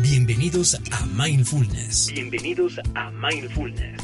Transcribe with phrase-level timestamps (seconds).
[0.00, 2.10] Bienvenidos a Mindfulness.
[2.12, 4.00] Bienvenidos a Mindfulness.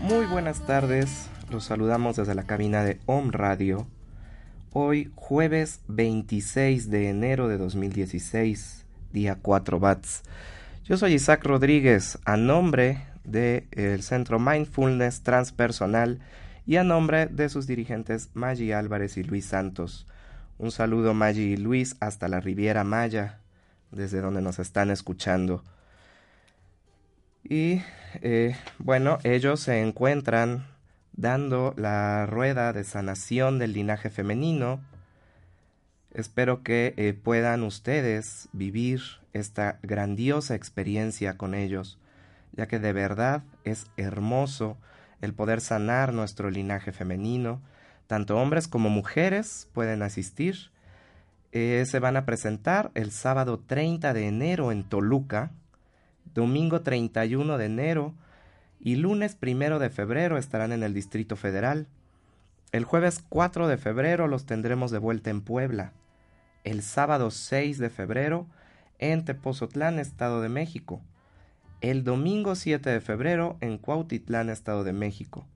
[0.00, 3.86] Muy buenas tardes, los saludamos desde la cabina de Om Radio.
[4.72, 10.22] Hoy jueves 26 de enero de 2016, día 4 bats.
[10.84, 16.20] Yo soy Isaac Rodríguez, a nombre del el Centro Mindfulness Transpersonal
[16.66, 20.06] y a nombre de sus dirigentes Maggi Álvarez y Luis Santos.
[20.58, 23.40] Un saludo Maggi y Luis hasta la Riviera Maya,
[23.90, 25.64] desde donde nos están escuchando.
[27.42, 27.82] Y
[28.20, 30.66] eh, bueno, ellos se encuentran
[31.12, 34.80] dando la rueda de sanación del linaje femenino.
[36.12, 41.98] Espero que eh, puedan ustedes vivir esta grandiosa experiencia con ellos,
[42.52, 44.76] ya que de verdad es hermoso
[45.22, 47.62] el poder sanar nuestro linaje femenino.
[48.06, 50.70] Tanto hombres como mujeres pueden asistir.
[51.52, 55.52] Eh, se van a presentar el sábado 30 de enero en Toluca,
[56.34, 58.14] domingo 31 de enero
[58.80, 61.86] y lunes 1 de febrero estarán en el Distrito Federal.
[62.72, 65.92] El jueves 4 de febrero los tendremos de vuelta en Puebla.
[66.64, 68.46] El sábado 6 de febrero
[68.98, 71.00] en Tepozotlán, Estado de México
[71.82, 75.48] el domingo 7 de febrero en Cuautitlán, Estado de México,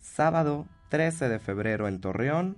[0.00, 2.56] sábado 13 de febrero en Torreón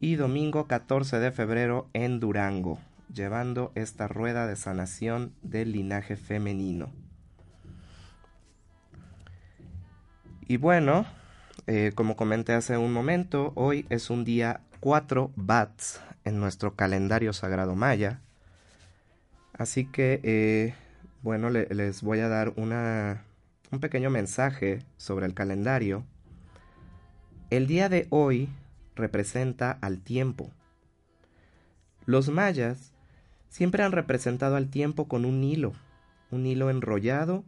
[0.00, 2.78] y domingo 14 de febrero en Durango,
[3.12, 6.92] llevando esta rueda de sanación del linaje femenino.
[10.46, 11.06] Y bueno,
[11.66, 17.32] eh, como comenté hace un momento, hoy es un día 4 bats en nuestro calendario
[17.32, 18.20] sagrado maya.
[19.54, 20.74] Así que eh,
[21.24, 23.24] bueno, les voy a dar una,
[23.72, 26.04] un pequeño mensaje sobre el calendario.
[27.48, 28.50] El día de hoy
[28.94, 30.50] representa al tiempo.
[32.04, 32.92] Los mayas
[33.48, 35.72] siempre han representado al tiempo con un hilo,
[36.30, 37.42] un hilo enrollado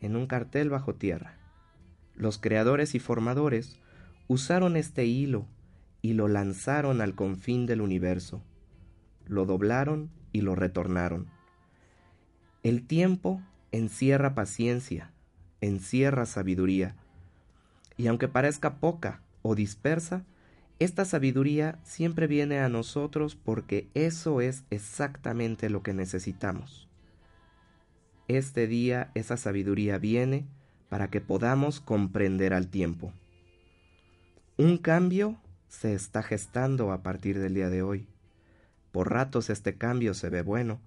[0.00, 1.34] en un cartel bajo tierra.
[2.14, 3.78] Los creadores y formadores
[4.28, 5.44] usaron este hilo
[6.00, 8.42] y lo lanzaron al confín del universo.
[9.26, 11.39] Lo doblaron y lo retornaron.
[12.62, 13.40] El tiempo
[13.72, 15.10] encierra paciencia,
[15.62, 16.94] encierra sabiduría,
[17.96, 20.24] y aunque parezca poca o dispersa,
[20.78, 26.88] esta sabiduría siempre viene a nosotros porque eso es exactamente lo que necesitamos.
[28.28, 30.46] Este día esa sabiduría viene
[30.90, 33.12] para que podamos comprender al tiempo.
[34.58, 35.38] Un cambio
[35.68, 38.06] se está gestando a partir del día de hoy.
[38.92, 40.80] Por ratos este cambio se ve bueno,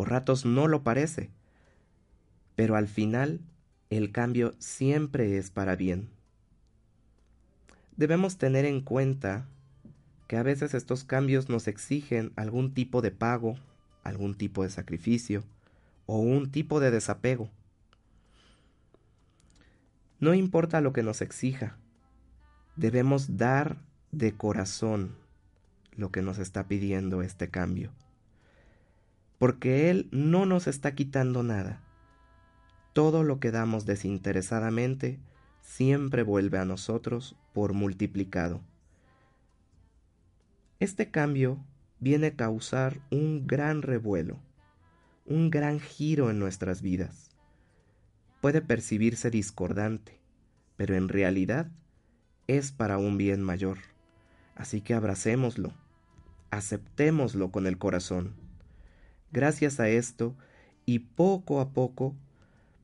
[0.00, 1.28] por ratos no lo parece,
[2.56, 3.38] pero al final
[3.90, 6.08] el cambio siempre es para bien.
[7.98, 9.44] Debemos tener en cuenta
[10.26, 13.58] que a veces estos cambios nos exigen algún tipo de pago,
[14.02, 15.44] algún tipo de sacrificio
[16.06, 17.50] o un tipo de desapego.
[20.18, 21.76] No importa lo que nos exija,
[22.74, 23.76] debemos dar
[24.12, 25.14] de corazón
[25.94, 27.92] lo que nos está pidiendo este cambio
[29.40, 31.80] porque Él no nos está quitando nada.
[32.92, 35.18] Todo lo que damos desinteresadamente
[35.62, 38.60] siempre vuelve a nosotros por multiplicado.
[40.78, 41.58] Este cambio
[42.00, 44.36] viene a causar un gran revuelo,
[45.24, 47.30] un gran giro en nuestras vidas.
[48.42, 50.20] Puede percibirse discordante,
[50.76, 51.70] pero en realidad
[52.46, 53.78] es para un bien mayor.
[54.54, 55.72] Así que abracémoslo,
[56.50, 58.39] aceptémoslo con el corazón.
[59.32, 60.34] Gracias a esto,
[60.86, 62.16] y poco a poco,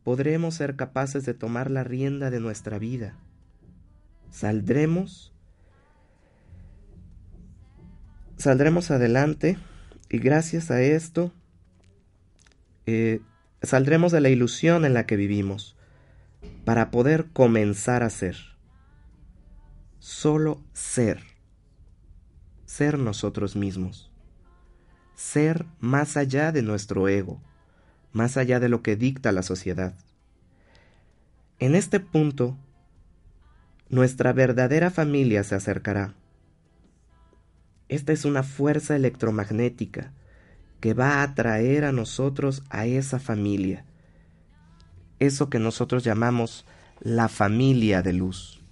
[0.04, 3.16] podremos ser capaces de tomar la rienda de nuestra vida.
[4.30, 5.32] Saldremos,
[8.36, 9.58] saldremos adelante
[10.08, 11.32] Y gracias a esto,
[12.86, 13.20] eh,
[13.62, 15.76] saldremos de la ilusión en la que vivimos
[16.64, 18.36] para poder comenzar a ser.
[19.98, 21.24] Solo ser.
[22.66, 24.12] Ser nosotros mismos.
[25.16, 27.40] Ser más allá de nuestro ego,
[28.12, 29.94] más allá de lo que dicta la sociedad.
[31.58, 32.56] En este punto,
[33.88, 36.14] nuestra verdadera familia se acercará.
[37.88, 40.12] Esta es una fuerza electromagnética
[40.80, 43.84] que va a atraer a nosotros a esa familia,
[45.18, 46.66] eso que nosotros llamamos
[47.00, 48.62] la familia de luz.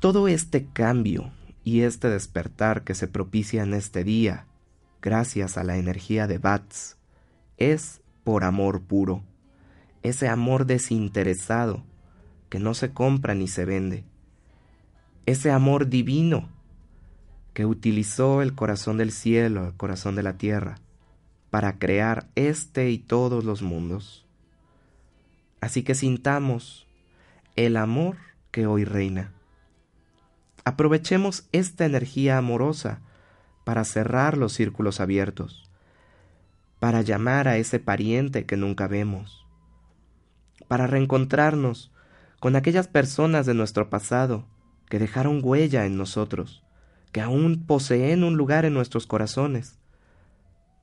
[0.00, 1.32] Todo este cambio
[1.64, 4.46] y este despertar que se propicia en este día,
[5.06, 6.96] gracias a la energía de Bats,
[7.58, 9.22] es por amor puro,
[10.02, 11.84] ese amor desinteresado
[12.48, 14.02] que no se compra ni se vende,
[15.24, 16.48] ese amor divino
[17.54, 20.80] que utilizó el corazón del cielo, el corazón de la tierra,
[21.50, 24.26] para crear este y todos los mundos.
[25.60, 26.88] Así que sintamos
[27.54, 28.16] el amor
[28.50, 29.32] que hoy reina.
[30.64, 33.02] Aprovechemos esta energía amorosa
[33.66, 35.68] para cerrar los círculos abiertos,
[36.78, 39.44] para llamar a ese pariente que nunca vemos,
[40.68, 41.90] para reencontrarnos
[42.38, 44.46] con aquellas personas de nuestro pasado
[44.88, 46.62] que dejaron huella en nosotros,
[47.10, 49.80] que aún poseen un lugar en nuestros corazones,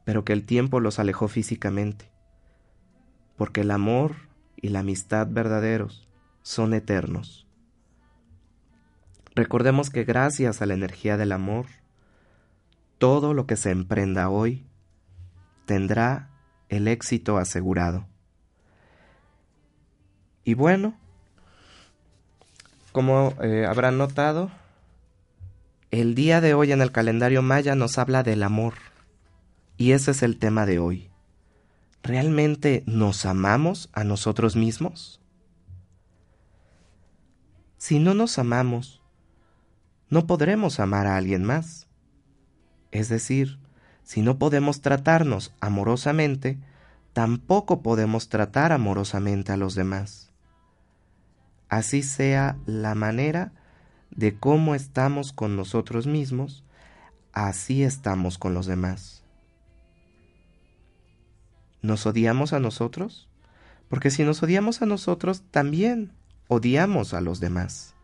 [0.04, 2.12] pero que el tiempo los alejó físicamente,
[3.38, 4.14] porque el amor
[4.58, 6.10] y la amistad verdaderos
[6.42, 7.48] son eternos.
[9.36, 11.68] Recordemos que gracias a la energía del amor,
[12.98, 14.66] todo lo que se emprenda hoy
[15.66, 16.30] tendrá
[16.70, 18.06] el éxito asegurado.
[20.44, 20.96] Y bueno,
[22.92, 24.52] como eh, habrán notado,
[25.92, 28.74] el día de hoy en el calendario maya nos habla del amor.
[29.78, 31.10] Y ese es el tema de hoy.
[32.04, 35.22] ¿Realmente nos amamos a nosotros mismos?
[37.78, 39.02] Si no nos amamos,
[40.10, 41.88] no podremos amar a alguien más.
[42.94, 43.58] Es decir,
[44.04, 46.60] si no podemos tratarnos amorosamente,
[47.12, 50.32] tampoco podemos tratar amorosamente a los demás.
[51.70, 53.52] Así sea la manera
[54.12, 56.64] de cómo estamos con nosotros mismos,
[57.32, 59.24] así estamos con los demás.
[61.82, 63.28] ¿Nos odiamos a nosotros?
[63.90, 66.12] Porque si nos odiamos a nosotros, también
[66.48, 67.96] odiamos a los demás.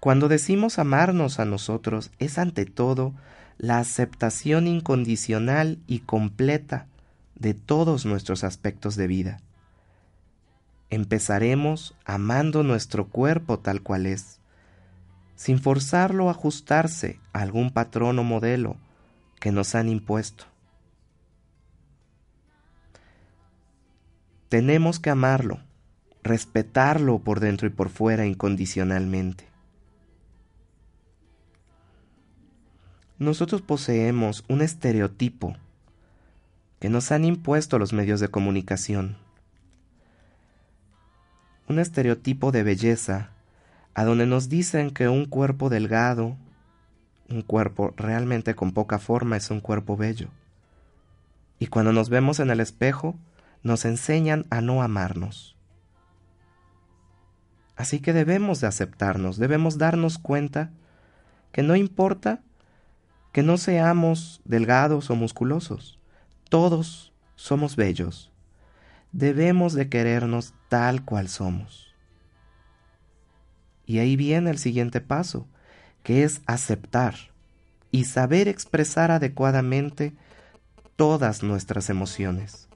[0.00, 3.14] Cuando decimos amarnos a nosotros, es ante todo
[3.58, 6.86] la aceptación incondicional y completa
[7.34, 9.40] de todos nuestros aspectos de vida
[10.90, 14.40] empezaremos amando nuestro cuerpo tal cual es,
[15.36, 18.76] sin forzarlo a ajustarse a algún patrón o modelo
[19.38, 20.44] que nos han impuesto.
[24.48, 25.60] Tenemos que amarlo,
[26.24, 29.48] respetarlo por dentro y por fuera incondicionalmente.
[33.20, 35.54] Nosotros poseemos un estereotipo
[36.80, 39.16] que nos han impuesto los medios de comunicación
[41.70, 43.30] un estereotipo de belleza,
[43.94, 46.36] a donde nos dicen que un cuerpo delgado,
[47.28, 50.28] un cuerpo realmente con poca forma es un cuerpo bello.
[51.60, 53.16] Y cuando nos vemos en el espejo,
[53.62, 55.56] nos enseñan a no amarnos.
[57.76, 60.70] Así que debemos de aceptarnos, debemos darnos cuenta
[61.52, 62.40] que no importa
[63.32, 65.98] que no seamos delgados o musculosos,
[66.48, 68.30] todos somos bellos
[69.12, 71.94] debemos de querernos tal cual somos.
[73.86, 75.48] Y ahí viene el siguiente paso,
[76.02, 77.14] que es aceptar
[77.90, 80.14] y saber expresar adecuadamente
[80.96, 82.68] todas nuestras emociones.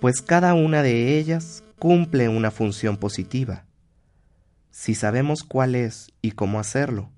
[0.00, 3.64] Pues cada una de ellas cumple una función positiva,
[4.70, 7.13] si sabemos cuál es y cómo hacerlo.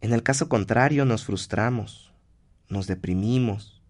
[0.00, 2.12] En el caso contrario nos frustramos,
[2.68, 3.82] nos deprimimos,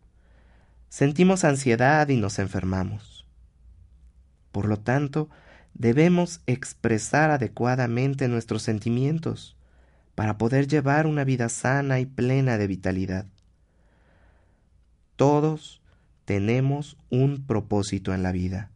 [0.88, 3.26] sentimos ansiedad y nos enfermamos.
[4.52, 5.28] Por lo tanto,
[5.74, 9.56] debemos expresar adecuadamente nuestros sentimientos
[10.14, 13.26] para poder llevar una vida sana y plena de vitalidad.
[15.16, 15.82] Todos
[16.24, 18.70] tenemos un propósito en la vida.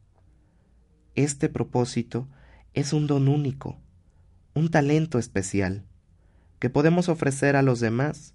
[1.14, 2.28] Este propósito
[2.74, 3.78] es un don único,
[4.54, 5.84] un talento especial,
[6.60, 8.34] que podemos ofrecer a los demás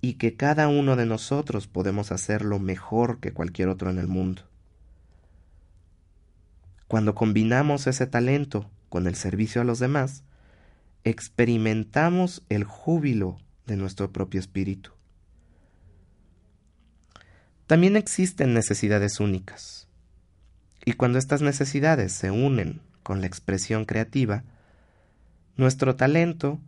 [0.00, 4.42] y que cada uno de nosotros podemos hacerlo mejor que cualquier otro en el mundo.
[6.88, 10.24] Cuando combinamos ese talento con el servicio a los demás,
[11.04, 14.92] experimentamos el júbilo de nuestro propio espíritu.
[17.66, 19.88] También existen necesidades únicas,
[20.86, 24.44] y cuando estas necesidades se unen con la expresión creativa,
[25.58, 26.58] nuestro talento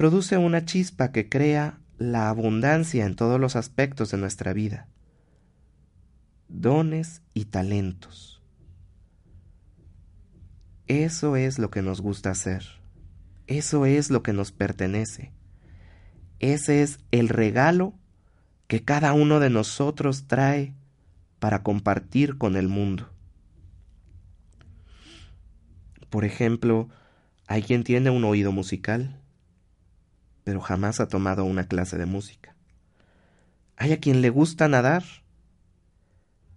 [0.00, 4.88] produce una chispa que crea la abundancia en todos los aspectos de nuestra vida,
[6.48, 8.42] dones y talentos.
[10.86, 12.64] Eso es lo que nos gusta hacer,
[13.46, 15.34] eso es lo que nos pertenece,
[16.38, 17.92] ese es el regalo
[18.68, 20.72] que cada uno de nosotros trae
[21.40, 23.10] para compartir con el mundo.
[26.08, 26.88] Por ejemplo,
[27.46, 29.19] hay quien tiene un oído musical,
[30.44, 32.54] pero jamás ha tomado una clase de música.
[33.76, 35.04] Hay a quien le gusta nadar,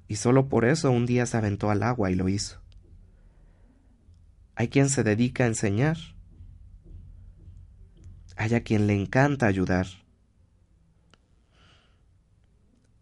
[0.08, 2.62] y solo por eso un día se aventó al agua y lo hizo.
[4.56, 5.98] Hay quien se dedica a enseñar,
[8.36, 9.88] hay a quien le encanta ayudar.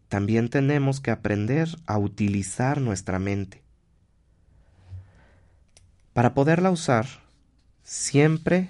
[0.07, 3.63] También tenemos que aprender a utilizar nuestra mente.
[6.13, 7.07] Para poderla usar,
[7.81, 8.69] siempre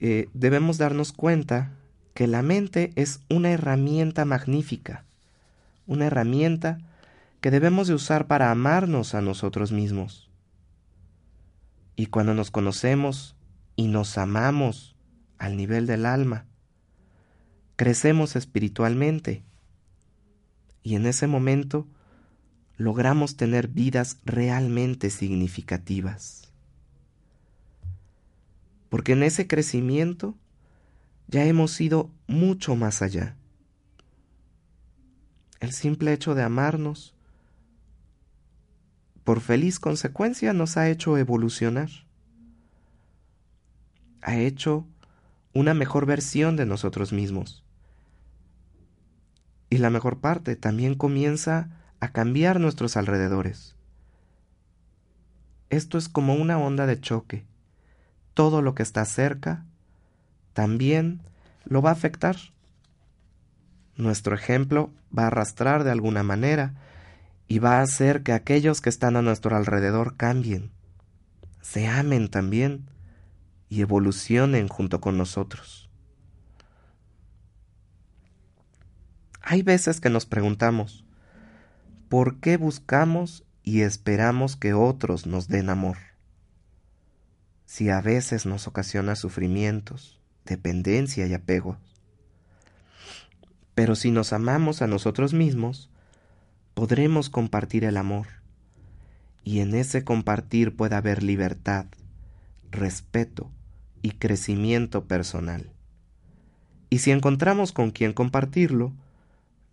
[0.00, 1.72] eh, debemos darnos cuenta
[2.14, 5.04] que la mente es una herramienta magnífica,
[5.86, 6.78] una herramienta
[7.40, 10.30] que debemos de usar para amarnos a nosotros mismos.
[11.96, 13.36] Y cuando nos conocemos
[13.76, 14.96] y nos amamos
[15.38, 16.46] al nivel del alma,
[17.76, 19.42] crecemos espiritualmente
[20.82, 21.86] y en ese momento
[22.76, 26.49] logramos tener vidas realmente significativas.
[28.90, 30.36] Porque en ese crecimiento
[31.26, 33.36] ya hemos ido mucho más allá.
[35.60, 37.14] El simple hecho de amarnos,
[39.24, 41.88] por feliz consecuencia, nos ha hecho evolucionar
[44.22, 44.86] ha hecho
[45.52, 47.64] una mejor versión de nosotros mismos.
[49.68, 51.70] Y la mejor parte también comienza
[52.00, 53.76] a cambiar nuestros alrededores.
[55.70, 57.44] Esto es como una onda de choque.
[58.40, 59.66] Todo lo que está cerca
[60.54, 61.20] también
[61.66, 62.36] lo va a afectar.
[63.96, 66.72] Nuestro ejemplo va a arrastrar de alguna manera
[67.48, 70.70] y va a hacer que aquellos que están a nuestro alrededor cambien,
[71.60, 72.88] se amen también
[73.68, 75.90] y evolucionen junto con nosotros.
[79.42, 81.04] Hay veces que nos preguntamos,
[82.08, 86.09] ¿por qué buscamos y esperamos que otros nos den amor?
[87.70, 91.76] Si a veces nos ocasiona sufrimientos, dependencia y apego.
[93.76, 95.88] Pero si nos amamos a nosotros mismos,
[96.74, 98.26] podremos compartir el amor,
[99.44, 101.86] y en ese compartir puede haber libertad,
[102.72, 103.52] respeto,
[104.02, 105.70] y crecimiento personal.
[106.90, 108.92] Y si encontramos con quien compartirlo,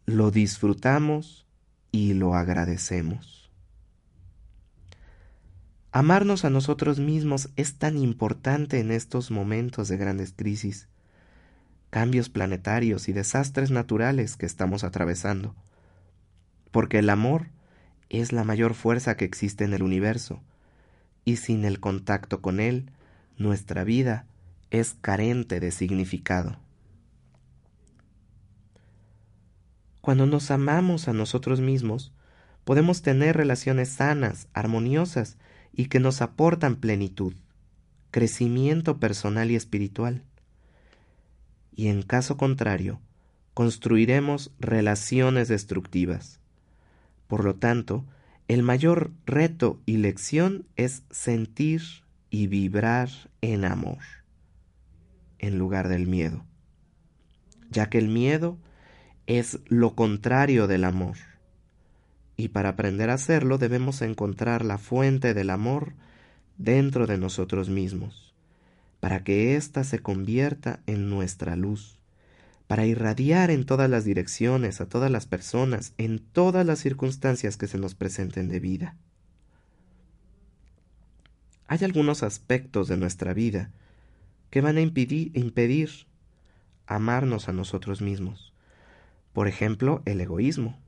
[0.05, 1.47] lo disfrutamos
[1.91, 3.37] y lo agradecemos.
[5.91, 10.89] Amarnos a nosotros mismos es tan importante en estos momentos de grandes crisis,
[11.89, 15.56] cambios planetarios y desastres naturales que estamos atravesando,
[16.72, 17.48] porque el amor
[18.10, 20.41] es la mayor fuerza que existe en el universo,
[21.24, 22.91] y sin el contacto con él
[23.38, 24.25] nuestra vida
[24.72, 26.58] es carente de significado.
[30.01, 32.13] Cuando nos amamos a nosotros mismos,
[32.63, 35.38] podemos tener relaciones sanas, armoniosas
[35.77, 37.34] y que nos aportan plenitud,
[38.12, 40.24] crecimiento personal y espiritual.
[41.74, 43.00] Y en caso contrario,
[43.53, 46.39] construiremos relaciones destructivas.
[47.27, 48.05] Por lo tanto,
[48.48, 51.84] el mayor reto y lección es sentir
[52.31, 53.10] y vibrar
[53.41, 54.00] en amor
[55.38, 56.43] en lugar del miedo,
[57.69, 58.57] ya que el miedo
[59.27, 61.17] es lo contrario del amor.
[62.38, 65.94] Y para aprender a hacerlo debemos encontrar la fuente del amor
[66.58, 68.34] dentro de nosotros mismos,
[69.00, 71.98] para que ésta se convierta en nuestra luz,
[72.67, 77.67] para irradiar en todas las direcciones, a todas las personas, en todas las circunstancias que
[77.67, 78.96] se nos presenten de vida.
[81.67, 83.72] Hay algunos aspectos de nuestra vida
[84.50, 85.89] que van a impedir, impedir
[86.86, 88.53] amarnos a nosotros mismos.
[89.34, 90.79] Por ejemplo, el egoísmo.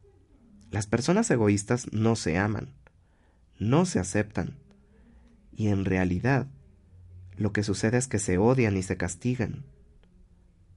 [0.71, 2.69] Las personas egoístas no se aman,
[3.57, 4.55] no se aceptan,
[5.51, 6.47] y en realidad
[7.35, 9.65] lo que sucede es que se odian y se castigan.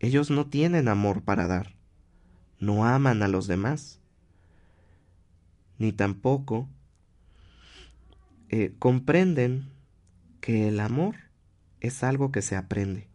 [0.01, 1.75] Ellos no tienen amor para dar,
[2.59, 4.01] no aman a los demás,
[5.79, 6.69] ni tampoco
[8.49, 9.71] eh, comprenden
[10.41, 11.17] que el amor
[11.81, 13.09] es algo que se aprende,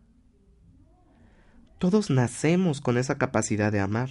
[1.80, 4.10] Todos nacemos con esa capacidad de amar,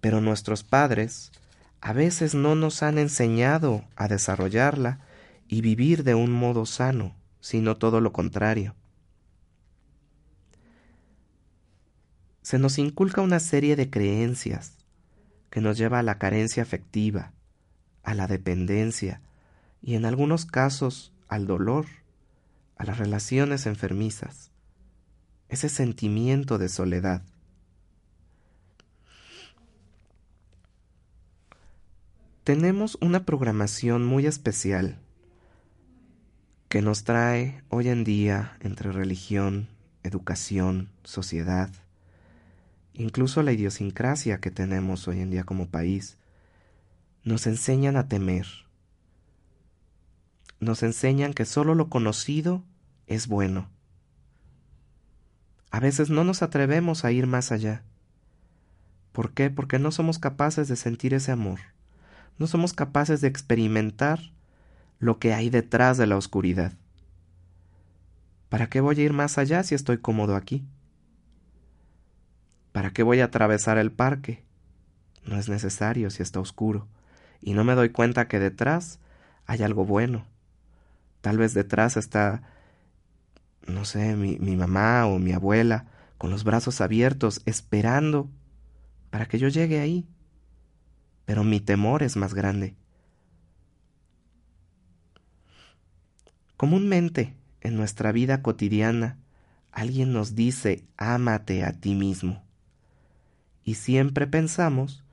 [0.00, 1.32] pero nuestros padres
[1.82, 5.00] a veces no nos han enseñado a desarrollarla
[5.48, 8.76] y vivir de un modo sano, sino todo lo contrario.
[12.40, 14.78] Se nos inculca una serie de creencias
[15.50, 17.32] que nos lleva a la carencia afectiva,
[18.04, 19.20] a la dependencia
[19.82, 21.86] y en algunos casos al dolor,
[22.76, 24.52] a las relaciones enfermizas,
[25.48, 27.24] ese sentimiento de soledad.
[32.44, 34.98] Tenemos una programación muy especial
[36.68, 39.68] que nos trae hoy en día entre religión,
[40.02, 41.70] educación, sociedad,
[42.94, 46.18] incluso la idiosincrasia que tenemos hoy en día como país,
[47.22, 48.48] nos enseñan a temer.
[50.58, 52.64] Nos enseñan que solo lo conocido
[53.06, 53.68] es bueno.
[55.70, 57.84] A veces no nos atrevemos a ir más allá.
[59.12, 59.48] ¿Por qué?
[59.48, 61.71] Porque no somos capaces de sentir ese amor.
[62.38, 64.32] No somos capaces de experimentar
[64.98, 66.72] lo que hay detrás de la oscuridad.
[68.48, 70.64] ¿Para qué voy a ir más allá si estoy cómodo aquí?
[72.72, 74.44] ¿Para qué voy a atravesar el parque?
[75.24, 76.88] No es necesario si está oscuro,
[77.40, 78.98] y no me doy cuenta que detrás
[79.46, 80.26] hay algo bueno.
[81.20, 82.42] Tal vez detrás está,
[83.66, 85.86] no sé, mi, mamá o mi abuela,
[86.18, 88.28] con los brazos abiertos, esperando
[89.10, 90.06] para que yo llegue ahí.
[91.32, 92.74] Pero mi temor es más grande.
[96.58, 99.16] Comúnmente, en nuestra vida cotidiana,
[99.70, 102.42] alguien nos dice, ámate a ti mismo
[103.64, 105.04] y siempre pensamos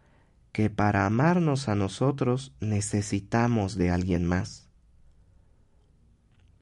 [0.52, 4.68] que para amarnos a nosotros necesitamos de alguien más.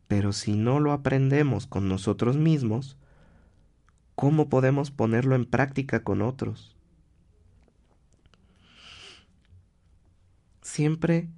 [0.07, 2.95] Pero si no lo aprendemos con nosotros mismos,
[4.13, 6.76] ¿cómo podemos ponerlo en práctica con otros?
[10.67, 11.29] Siempre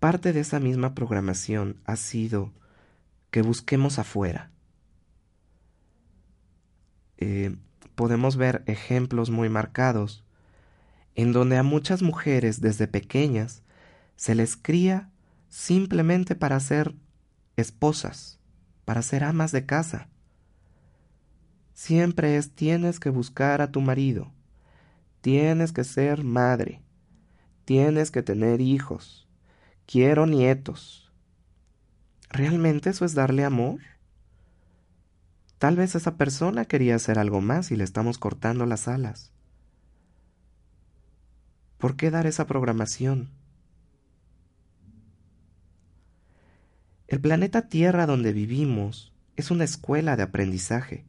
[0.00, 2.52] parte de esa misma programación ha sido
[3.30, 4.50] que busquemos afuera.
[7.16, 7.54] Eh,
[7.94, 10.24] podemos ver ejemplos muy marcados
[11.14, 13.62] en donde a muchas mujeres desde pequeñas
[14.16, 15.12] se les cría
[15.48, 16.92] simplemente para ser
[17.56, 18.40] esposas,
[18.84, 20.08] para ser amas de casa.
[21.72, 24.32] Siempre es tienes que buscar a tu marido,
[25.20, 26.82] tienes que ser madre,
[27.72, 29.26] tienes que tener hijos,
[29.86, 31.10] quiero nietos.
[32.28, 33.80] ¿Realmente eso es darle amor?
[35.56, 39.32] Tal vez esa persona quería hacer algo más y le estamos cortando las alas.
[41.78, 43.30] ¿Por qué dar esa programación?
[47.06, 51.06] El planeta Tierra donde vivimos es una escuela de aprendizaje.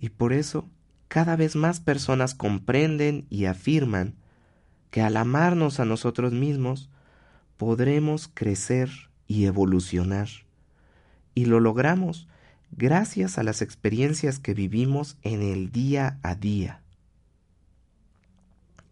[0.00, 0.70] Y por eso
[1.08, 4.14] cada vez más personas comprenden y afirman
[4.96, 6.88] que al amarnos a nosotros mismos
[7.58, 8.90] podremos crecer
[9.26, 10.26] y evolucionar.
[11.34, 12.28] Y lo logramos
[12.70, 16.80] gracias a las experiencias que vivimos en el día a día.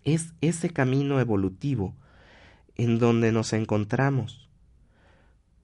[0.04, 1.94] Es ese camino evolutivo
[2.76, 4.50] en donde nos encontramos.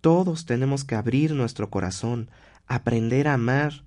[0.01, 2.31] Todos tenemos que abrir nuestro corazón,
[2.67, 3.83] aprender a amar,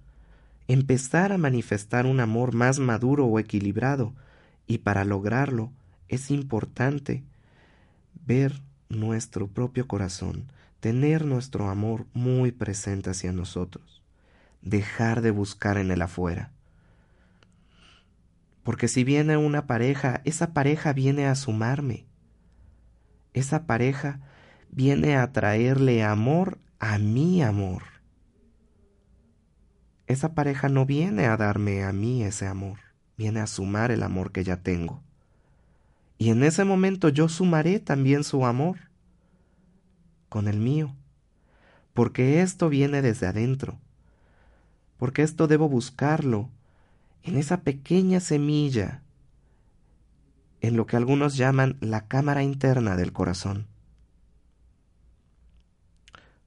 [0.68, 4.13] empezar a manifestar un amor más maduro o equilibrado,
[4.68, 5.72] y para lograrlo
[6.13, 7.23] es importante
[8.26, 10.45] ver nuestro propio corazón,
[10.80, 14.04] tener nuestro amor muy presente hacia nosotros
[14.63, 16.52] dejar de buscar en el afuera.
[18.63, 22.06] Porque si viene una pareja, esa pareja viene a sumarme.
[23.34, 24.21] Esa pareja
[24.71, 27.84] viene a traerle amor a mi amor.
[30.08, 32.80] Esa pareja no viene a darme a mí ese amor,
[33.17, 35.03] viene a sumar el amor que ya tengo.
[36.24, 38.78] Y en ese momento yo sumaré también su amor
[40.30, 40.96] con el mío,
[41.94, 43.80] porque esto viene desde adentro
[45.04, 46.50] porque esto debo buscarlo
[47.24, 49.04] en esa pequeña semilla,
[50.62, 53.68] en lo que algunos llaman la cámara interna del corazón.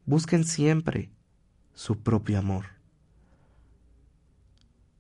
[0.07, 1.11] Busquen siempre
[1.75, 2.65] su propio amor.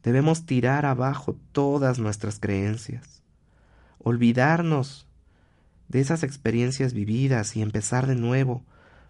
[0.02, 3.15] Debemos tirar abajo todas nuestras creencias,
[4.06, 5.08] olvidarnos
[5.88, 8.62] de esas experiencias vividas y empezar de nuevo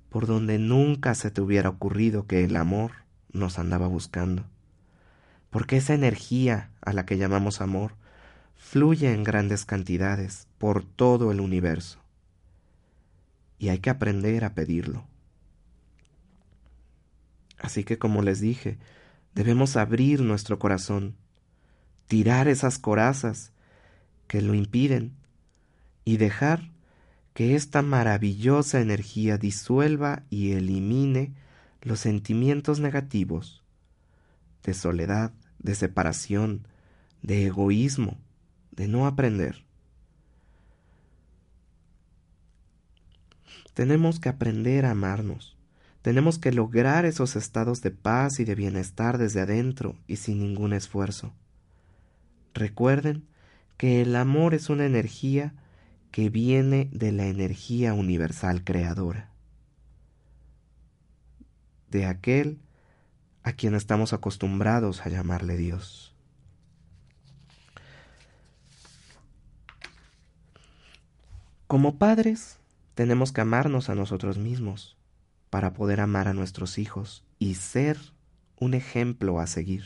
[0.09, 2.93] por donde nunca se te hubiera ocurrido que el amor
[3.31, 4.47] nos andaba buscando.
[5.51, 7.93] Porque esa energía a la que llamamos amor
[8.55, 11.99] fluye en grandes cantidades por todo el universo.
[13.59, 15.05] Y hay que aprender a pedirlo.
[17.59, 18.79] Así que como les dije,
[19.35, 21.17] debemos abrir nuestro corazón,
[22.07, 23.53] tirar esas corazas
[24.27, 25.17] que lo impiden
[26.05, 26.71] y dejar
[27.35, 31.35] que esta maravillosa energía disuelva y elimine
[31.83, 33.63] los sentimientos negativos
[34.63, 36.67] de soledad, de separación,
[37.23, 38.19] de egoísmo,
[38.73, 39.65] de no aprender.
[43.75, 45.57] Tenemos que aprender a amarnos.
[46.01, 50.73] Tenemos que lograr esos estados de paz y de bienestar desde adentro y sin ningún
[50.73, 51.35] esfuerzo.
[52.55, 53.27] Recuerden
[53.77, 55.55] que el amor es una energía
[56.11, 59.31] que viene de la energía universal creadora,
[61.91, 62.59] de aquel
[63.43, 66.15] a quien estamos acostumbrados a llamarle Dios.
[71.67, 72.59] Como padres,
[72.95, 74.97] tenemos que amarnos a nosotros mismos
[75.51, 77.99] para poder amar a nuestros hijos y ser
[78.59, 79.85] un ejemplo a seguir.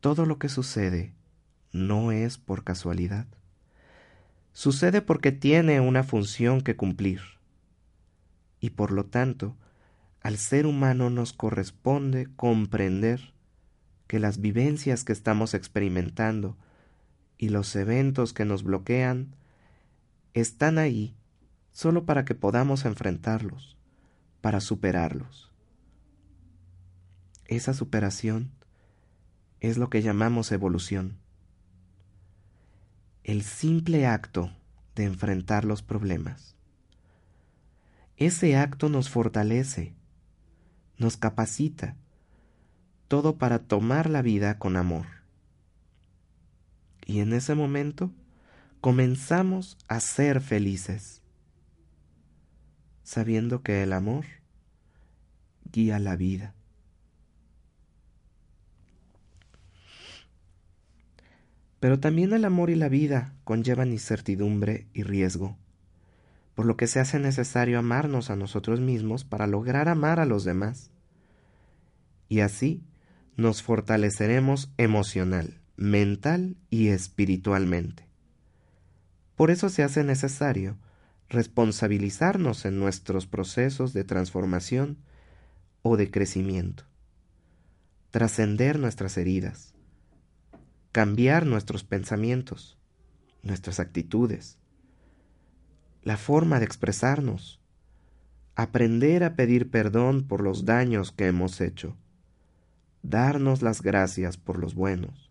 [0.00, 1.16] Todo lo que sucede
[1.76, 3.26] no es por casualidad.
[4.52, 7.20] Sucede porque tiene una función que cumplir.
[8.60, 9.54] Y por lo tanto,
[10.22, 13.32] al ser humano nos corresponde comprender
[14.06, 16.56] que las vivencias que estamos experimentando
[17.38, 19.34] y los eventos que nos bloquean
[20.32, 21.14] están ahí
[21.72, 23.76] solo para que podamos enfrentarlos,
[24.40, 25.52] para superarlos.
[27.44, 28.50] Esa superación
[29.60, 31.18] es lo que llamamos evolución.
[33.26, 34.52] El simple acto
[34.94, 36.54] de enfrentar los problemas.
[38.16, 39.96] Ese acto nos fortalece,
[40.96, 41.96] nos capacita,
[43.08, 45.06] todo para tomar la vida con amor.
[47.04, 48.12] Y en ese momento,
[48.80, 51.20] comenzamos a ser felices,
[53.02, 54.24] sabiendo que el amor
[55.72, 56.54] guía la vida.
[61.80, 65.56] Pero también el amor y la vida conllevan incertidumbre y riesgo,
[66.54, 70.44] por lo que se hace necesario amarnos a nosotros mismos para lograr amar a los
[70.44, 70.90] demás.
[72.28, 72.82] Y así
[73.36, 78.06] nos fortaleceremos emocional, mental y espiritualmente.
[79.36, 80.78] Por eso se hace necesario
[81.28, 84.96] responsabilizarnos en nuestros procesos de transformación
[85.82, 86.84] o de crecimiento,
[88.10, 89.75] trascender nuestras heridas,
[90.96, 92.78] cambiar nuestros pensamientos,
[93.42, 94.56] nuestras actitudes,
[96.02, 97.60] la forma de expresarnos,
[98.54, 101.98] aprender a pedir perdón por los daños que hemos hecho,
[103.02, 105.30] darnos las gracias por los buenos,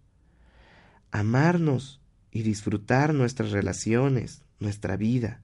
[1.10, 2.00] amarnos
[2.30, 5.42] y disfrutar nuestras relaciones, nuestra vida.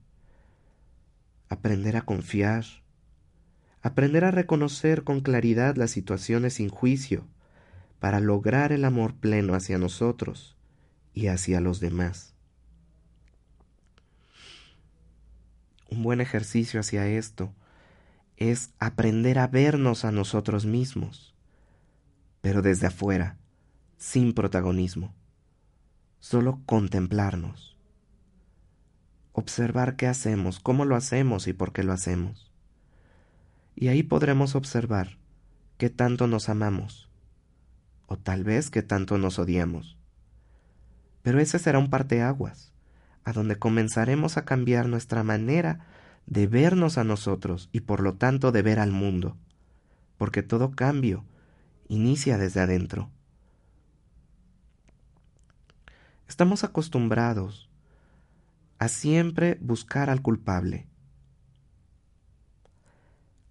[1.49, 2.65] Aprender a confiar.
[3.81, 7.25] Aprender a reconocer con claridad las situaciones sin juicio
[8.01, 10.57] para lograr el amor pleno hacia nosotros
[11.13, 12.33] y hacia los demás.
[15.87, 17.53] Un buen ejercicio hacia esto
[18.37, 21.35] es aprender a vernos a nosotros mismos,
[22.41, 23.37] pero desde afuera,
[23.97, 25.13] sin protagonismo
[26.17, 27.77] solo contemplarnos,
[29.31, 32.51] observar qué hacemos, cómo lo hacemos y por qué lo hacemos.
[33.75, 35.19] Y ahí podremos observar
[35.77, 37.10] qué tanto nos amamos,
[38.11, 39.97] o tal vez qué tanto nos odiamos.
[41.21, 42.73] Pero ese será un parteaguas,
[43.23, 45.87] a donde comenzaremos a cambiar nuestra manera
[46.25, 49.37] de vernos a nosotros y por lo tanto de ver al mundo,
[50.17, 51.23] porque todo cambio
[51.87, 53.09] inicia desde adentro.
[56.27, 57.69] Estamos acostumbrados
[58.77, 60.85] a siempre buscar al culpable.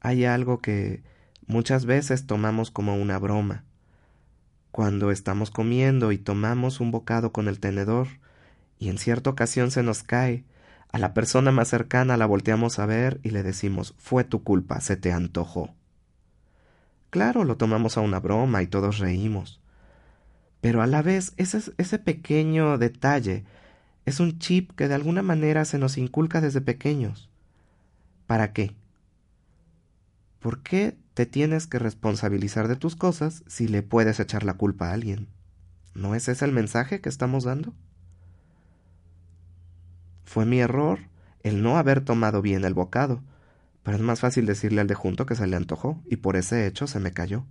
[0.01, 1.03] Hay algo que
[1.47, 3.65] muchas veces tomamos como una broma.
[4.71, 8.09] Cuando estamos comiendo y tomamos un bocado con el tenedor
[8.79, 10.45] y en cierta ocasión se nos cae,
[10.93, 14.81] a la persona más cercana la volteamos a ver y le decimos fue tu culpa,
[14.81, 15.75] se te antojó.
[17.11, 19.61] Claro, lo tomamos a una broma y todos reímos.
[20.61, 23.45] Pero a la vez ese, ese pequeño detalle
[24.05, 27.29] es un chip que de alguna manera se nos inculca desde pequeños.
[28.27, 28.75] ¿Para qué?
[30.39, 34.89] ¿Por qué te tienes que responsabilizar de tus cosas si le puedes echar la culpa
[34.89, 35.29] a alguien?
[35.93, 37.75] ¿No es ese el mensaje que estamos dando?
[40.25, 41.01] Fue mi error
[41.43, 43.23] el no haber tomado bien el bocado,
[43.83, 46.67] pero es más fácil decirle al de junto que se le antojó y por ese
[46.67, 47.45] hecho se me cayó.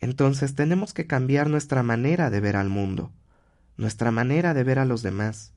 [0.00, 3.12] Entonces tenemos que cambiar nuestra manera de ver al mundo,
[3.76, 5.52] nuestra manera de ver a los demás,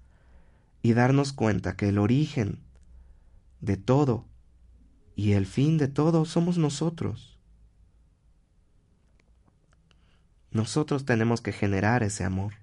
[0.83, 2.59] y darnos cuenta que el origen
[3.61, 4.28] de todo
[5.19, 7.37] y el fin de todo somos nosotros.
[10.49, 12.53] Nosotros tenemos que generar ese amor.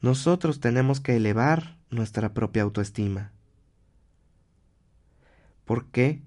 [0.00, 3.30] Nosotros tenemos que elevar nuestra propia autoestima.
[5.64, 6.22] ¿Por qué?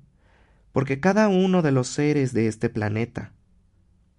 [0.72, 3.34] Porque cada uno de los seres de este planeta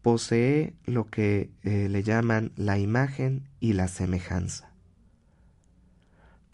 [0.02, 4.70] posee lo que eh, le llaman la imagen y la semejanza.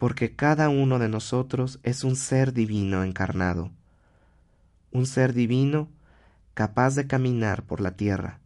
[0.05, 3.71] Porque cada uno de nosotros es un ser divino encarnado,
[4.91, 5.89] un ser divino
[6.53, 8.39] capaz de caminar por la tierra,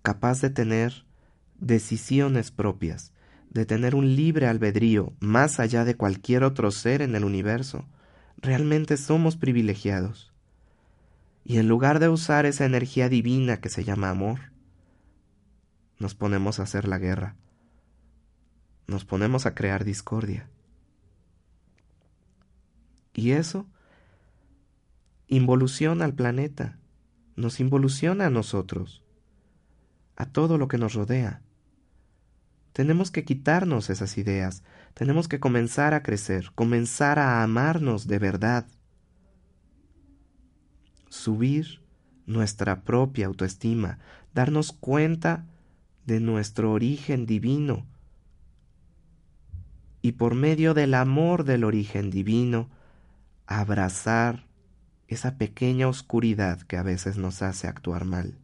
[0.00, 1.04] capaz de tener
[1.58, 3.12] decisiones propias,
[3.50, 7.84] de tener un libre albedrío más allá de cualquier otro ser en el universo.
[8.38, 10.32] Realmente somos privilegiados.
[11.44, 14.38] Y en lugar de usar esa energía divina que se llama amor,
[15.98, 17.36] nos ponemos a hacer la guerra.
[18.90, 20.50] Nos ponemos a crear discordia.
[23.14, 23.68] Y eso
[25.28, 26.76] involuciona al planeta,
[27.36, 29.04] nos involuciona a nosotros,
[30.16, 31.40] a todo lo que nos rodea.
[32.72, 38.66] Tenemos que quitarnos esas ideas, tenemos que comenzar a crecer, comenzar a amarnos de verdad,
[41.08, 41.80] subir
[42.26, 44.00] nuestra propia autoestima,
[44.34, 45.46] darnos cuenta
[46.06, 47.86] de nuestro origen divino
[50.02, 52.68] y por medio del amor del origen divino,
[53.46, 54.46] abrazar
[55.08, 58.38] esa pequeña oscuridad que a veces nos hace actuar mal.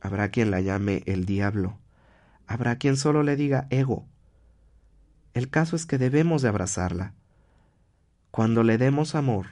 [0.00, 1.78] Habrá quien la llame el diablo,
[2.46, 4.06] habrá quien solo le diga ego.
[5.32, 7.14] El caso es que debemos de abrazarla.
[8.30, 9.46] Cuando le demos amor,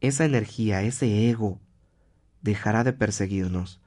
[0.00, 1.60] esa energía, ese ego,
[2.40, 3.80] dejará de perseguirnos,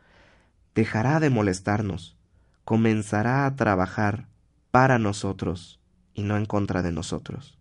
[0.75, 2.17] dejará de molestarnos,
[2.63, 4.27] comenzará a trabajar
[4.73, 5.79] para nosotros
[6.15, 7.59] y no en contra de nosotros.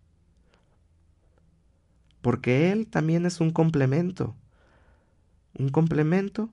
[2.23, 4.35] Porque Él también es un complemento,
[5.55, 6.49] un complemento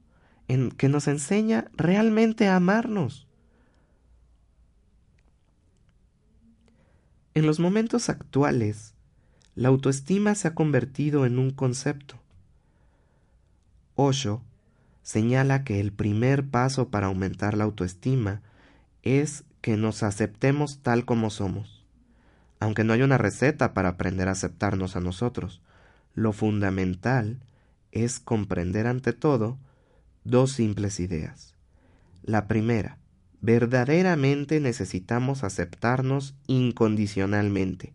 [0.49, 3.27] en que nos enseña realmente a amarnos.
[7.33, 8.93] En los momentos actuales,
[9.55, 12.17] la autoestima se ha convertido en un concepto.
[13.95, 14.43] Osho
[15.03, 18.43] señala que el primer paso para aumentar la autoestima
[19.03, 21.85] es que nos aceptemos tal como somos.
[22.59, 25.63] Aunque no hay una receta para aprender a aceptarnos a nosotros,
[26.15, 27.41] lo fundamental
[27.93, 29.59] es comprender ante todo
[30.25, 31.55] dos simples ideas.
[32.23, 32.99] La primera,
[33.41, 37.95] verdaderamente necesitamos aceptarnos incondicionalmente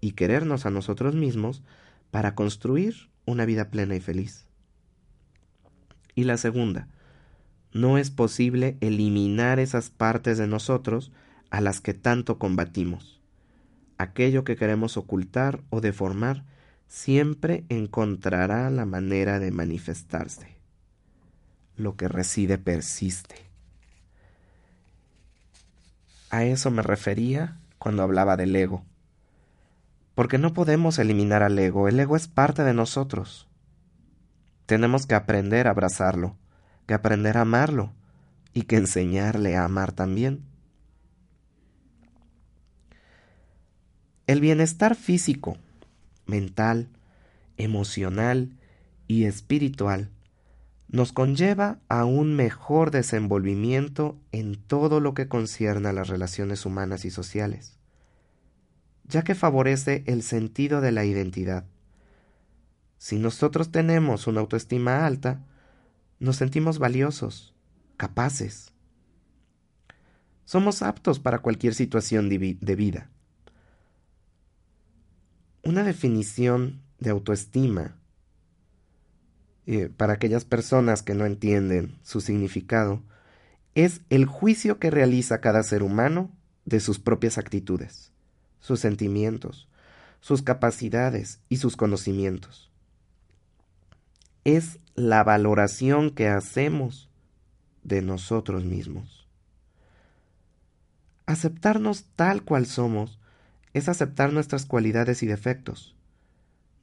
[0.00, 1.62] y querernos a nosotros mismos
[2.10, 4.46] para construir una vida plena y feliz.
[6.14, 6.88] Y la segunda,
[7.74, 11.12] no es posible eliminar esas partes de nosotros
[11.50, 13.20] a las que tanto combatimos.
[13.98, 16.44] Aquello que queremos ocultar o deformar
[16.86, 20.56] siempre encontrará la manera de manifestarse.
[21.76, 23.34] Lo que reside persiste.
[26.30, 28.84] A eso me refería cuando hablaba del ego.
[30.14, 33.48] Porque no podemos eliminar al ego, el ego es parte de nosotros.
[34.66, 36.36] Tenemos que aprender a abrazarlo,
[36.86, 37.92] que aprender a amarlo
[38.52, 40.44] y que enseñarle a amar también.
[44.26, 45.58] El bienestar físico,
[46.26, 46.88] mental,
[47.56, 48.56] emocional
[49.06, 50.10] y espiritual
[50.88, 57.04] nos conlleva a un mejor desenvolvimiento en todo lo que concierne a las relaciones humanas
[57.04, 57.78] y sociales,
[59.08, 61.64] ya que favorece el sentido de la identidad.
[62.98, 65.44] Si nosotros tenemos una autoestima alta,
[66.18, 67.54] nos sentimos valiosos,
[67.96, 68.72] capaces.
[70.44, 73.10] Somos aptos para cualquier situación de vida.
[75.62, 77.96] Una definición de autoestima
[79.66, 83.02] eh, para aquellas personas que no entienden su significado,
[83.74, 86.30] es el juicio que realiza cada ser humano
[86.66, 88.12] de sus propias actitudes,
[88.60, 89.68] sus sentimientos,
[90.20, 92.70] sus capacidades y sus conocimientos.
[94.44, 97.10] Es la valoración que hacemos
[97.82, 99.28] de nosotros mismos.
[101.26, 103.18] Aceptarnos tal cual somos
[103.72, 105.96] es aceptar nuestras cualidades y defectos.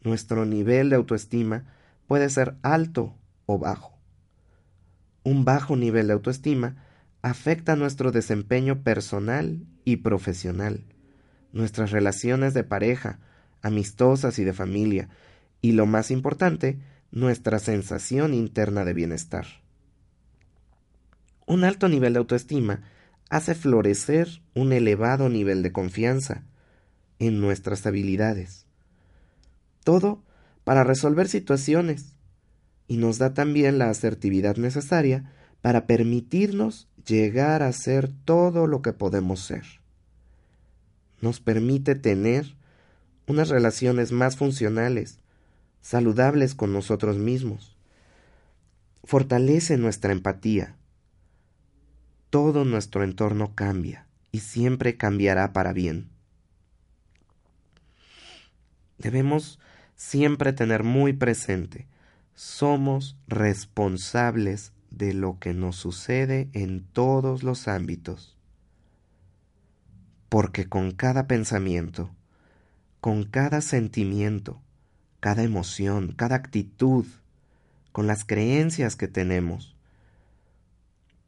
[0.02, 1.63] Nuestro nivel de autoestima
[2.08, 3.97] puede ser alto o bajo.
[5.24, 6.76] Un bajo nivel de autoestima
[7.21, 10.84] afecta nuestro desempeño personal y profesional,
[11.54, 13.19] nuestras relaciones de pareja,
[13.62, 15.10] amistosas y de familia,
[15.62, 16.80] y lo más importante,
[17.12, 19.45] nuestra sensación interna de bienestar.
[21.45, 22.84] Un alto nivel de autoestima
[23.30, 26.43] hace florecer un elevado nivel de confianza
[27.19, 28.65] en nuestras habilidades.
[29.84, 30.24] Todo
[30.63, 32.15] para resolver situaciones
[32.88, 38.93] y nos da también la asertividad necesaria para permitirnos llegar a ser todo lo que
[38.93, 39.63] podemos ser.
[41.21, 42.56] Nos permite tener
[43.28, 45.20] unas relaciones más funcionales,
[45.82, 47.76] saludables con nosotros mismos.
[49.04, 50.76] Fortalece nuestra empatía.
[52.30, 56.10] Todo nuestro entorno cambia y siempre cambiará para bien.
[58.98, 59.60] Debemos
[59.96, 61.88] siempre tener muy presente,
[62.36, 68.38] somos responsables de lo que nos sucede en todos los ámbitos.
[70.30, 72.12] Porque con cada pensamiento,
[73.00, 74.62] con cada sentimiento,
[75.21, 77.05] cada emoción, cada actitud,
[77.93, 79.77] con las creencias que tenemos,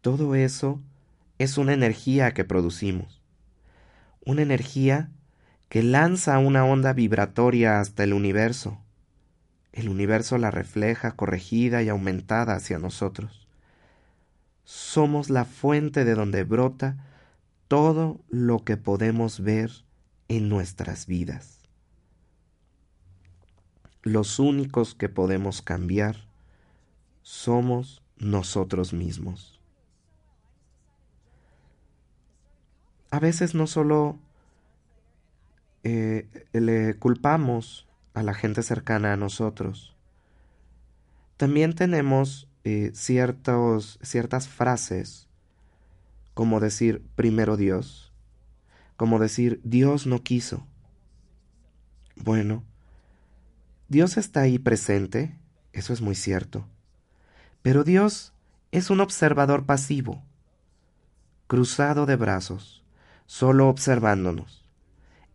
[0.02, 0.82] todo eso
[1.40, 3.22] es una energía que producimos,
[4.26, 5.10] una energía
[5.70, 8.82] que lanza una onda vibratoria hasta el universo.
[9.72, 13.44] El universo la refleja corregida y aumentada hacia nosotros
[14.64, 16.98] somos la fuente de donde brota
[17.68, 19.72] todo lo que podemos ver
[20.28, 21.63] en nuestras vidas.
[24.04, 26.28] Los únicos que podemos cambiar
[27.22, 29.62] somos nosotros mismos.
[33.12, 34.20] A veces no solo
[35.84, 39.96] eh, le culpamos a la gente cercana a nosotros,
[41.38, 45.30] también tenemos eh, ciertos, ciertas frases,
[46.34, 48.14] como decir primero Dios,
[48.98, 50.68] como decir Dios no quiso.
[52.16, 52.64] Bueno,
[53.90, 55.38] Dios está ahí presente,
[55.72, 56.66] eso es muy cierto,
[57.62, 58.34] pero Dios
[58.72, 60.24] es un observador pasivo,
[61.48, 62.84] cruzado de brazos,
[63.26, 64.66] solo observándonos,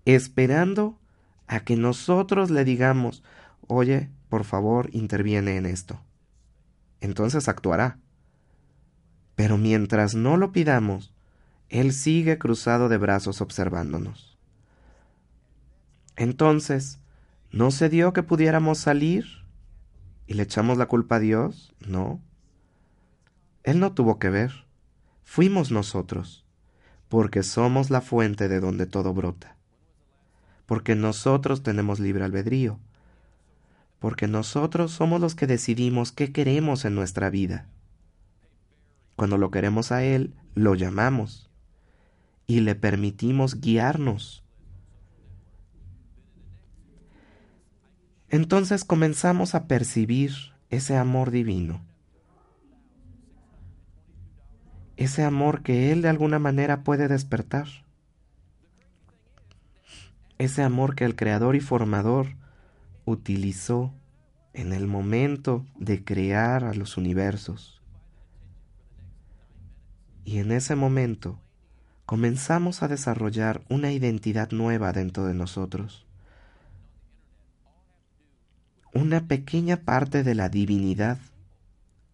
[0.05, 0.99] esperando
[1.47, 3.23] a que nosotros le digamos,
[3.67, 6.01] oye, por favor, interviene en esto
[7.01, 7.99] entonces actuará.
[9.35, 11.15] Pero mientras no lo pidamos,
[11.69, 14.37] Él sigue cruzado de brazos observándonos.
[16.17, 16.99] Entonces,
[17.51, 19.27] ¿no se dio que pudiéramos salir?
[20.27, 21.75] ¿Y le echamos la culpa a Dios?
[21.87, 22.21] No.
[23.63, 24.67] Él no tuvo que ver.
[25.23, 26.45] Fuimos nosotros,
[27.09, 29.57] porque somos la fuente de donde todo brota.
[30.67, 32.79] Porque nosotros tenemos libre albedrío
[33.99, 37.67] porque nosotros somos los que decidimos qué queremos en nuestra vida.
[39.17, 41.51] Cuando lo queremos a Él, lo llamamos
[42.47, 44.45] y le permitimos guiarnos.
[48.39, 50.31] Entonces comenzamos a percibir
[50.71, 51.81] ese amor divino,
[54.97, 57.67] ese amor que Él de alguna manera puede despertar,
[60.39, 62.37] ese amor que el Creador y Formador
[63.07, 63.93] utilizó
[64.53, 67.83] en el momento de crear a los universos.
[70.25, 71.41] Y en ese momento
[72.07, 76.08] comenzamos a desarrollar una identidad nueva dentro de nosotros.
[79.01, 81.19] Una pequeña parte de la divinidad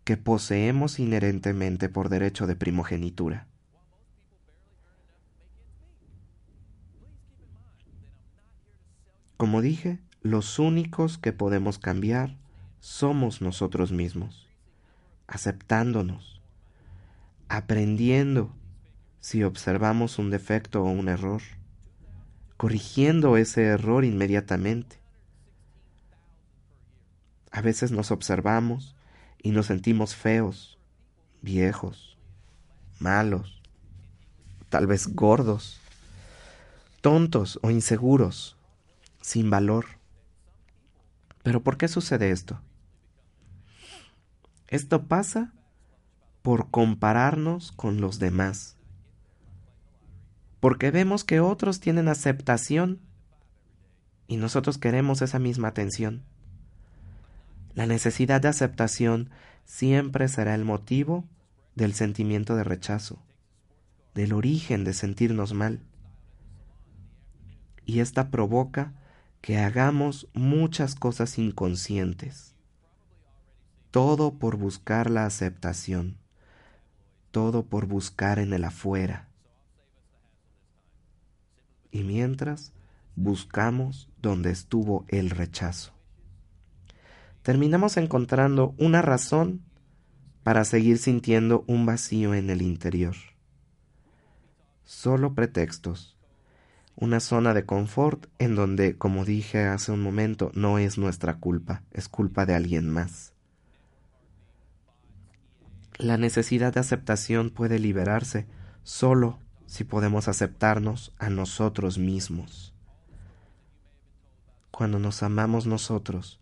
[0.04, 3.46] que poseemos inherentemente por derecho de primogenitura.
[9.38, 12.36] Como dije, los únicos que podemos cambiar
[12.80, 14.46] somos nosotros mismos,
[15.26, 16.42] aceptándonos,
[17.48, 18.54] aprendiendo
[19.20, 21.40] si observamos un defecto o un error,
[22.58, 25.03] corrigiendo ese error inmediatamente.
[27.54, 28.96] A veces nos observamos
[29.40, 30.76] y nos sentimos feos,
[31.40, 32.18] viejos,
[32.98, 33.62] malos,
[34.70, 35.80] tal vez gordos,
[37.00, 38.56] tontos o inseguros,
[39.20, 39.86] sin valor.
[41.44, 42.60] Pero ¿por qué sucede esto?
[44.66, 45.52] Esto pasa
[46.42, 48.76] por compararnos con los demás.
[50.58, 52.98] Porque vemos que otros tienen aceptación
[54.26, 56.24] y nosotros queremos esa misma atención.
[57.74, 59.30] La necesidad de aceptación
[59.64, 61.24] siempre será el motivo
[61.74, 63.18] del sentimiento de rechazo,
[64.14, 65.80] del origen de sentirnos mal.
[67.84, 68.94] Y esta provoca
[69.40, 72.54] que hagamos muchas cosas inconscientes.
[73.90, 76.16] Todo por buscar la aceptación.
[77.30, 79.28] Todo por buscar en el afuera.
[81.90, 82.72] Y mientras
[83.16, 85.93] buscamos donde estuvo el rechazo.
[87.44, 89.62] Terminamos encontrando una razón
[90.42, 93.14] para seguir sintiendo un vacío en el interior.
[94.82, 96.14] Solo pretextos
[96.96, 101.82] una zona de confort en donde, como dije hace un momento, no es nuestra culpa,
[101.92, 103.32] es culpa de alguien más.
[105.98, 108.46] La necesidad de aceptación puede liberarse
[108.82, 112.72] solo si podemos aceptarnos a nosotros mismos.
[114.70, 116.40] Cuando nos amamos nosotros,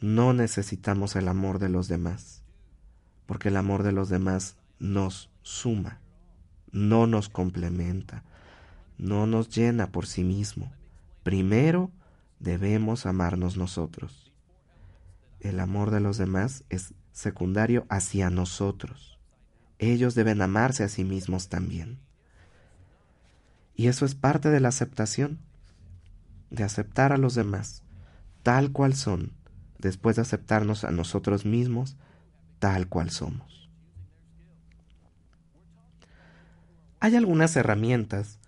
[0.00, 2.42] no necesitamos el amor de los demás,
[3.26, 6.00] porque el amor de los demás nos suma,
[6.72, 8.24] no nos complementa,
[8.98, 10.72] no nos llena por sí mismo.
[11.22, 11.90] Primero
[12.38, 14.32] debemos amarnos nosotros.
[15.40, 19.18] El amor de los demás es secundario hacia nosotros.
[19.78, 21.98] Ellos deben amarse a sí mismos también.
[23.74, 25.38] Y eso es parte de la aceptación,
[26.50, 27.82] de aceptar a los demás
[28.42, 29.32] tal cual son,
[29.80, 31.96] después de aceptarnos a nosotros mismos
[32.58, 33.68] tal cual somos.
[37.00, 38.38] Hay algunas herramientas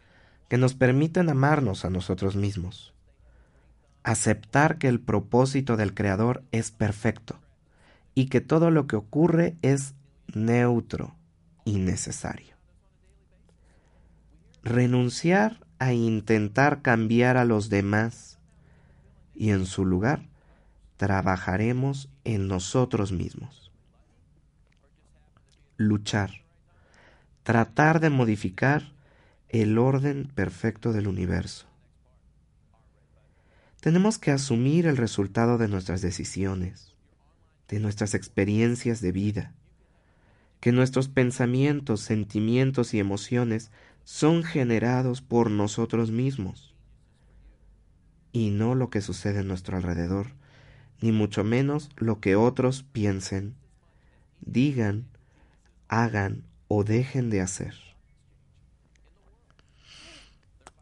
[0.49, 2.93] que nos permiten amarnos a nosotros mismos.
[4.05, 7.41] Aceptar que el propósito del Creador es perfecto
[8.15, 9.95] y que todo lo que ocurre es
[10.35, 11.17] neutro
[11.65, 12.55] y necesario.
[14.63, 18.39] Renunciar a intentar cambiar a los demás
[19.35, 20.29] y en su lugar
[21.03, 23.73] trabajaremos en nosotros mismos.
[25.77, 26.45] Luchar.
[27.43, 28.93] Tratar de modificar
[29.49, 31.67] el orden perfecto del universo.
[33.81, 36.95] Tenemos que asumir el resultado de nuestras decisiones,
[37.67, 39.55] de nuestras experiencias de vida,
[40.61, 43.73] que nuestros pensamientos, sentimientos y emociones
[44.05, 46.77] son generados por nosotros mismos
[48.31, 50.41] y no lo que sucede en nuestro alrededor,
[51.03, 53.55] ni mucho menos lo que otros piensen,
[54.41, 55.05] digan,
[55.89, 57.75] hagan o dejen de hacer.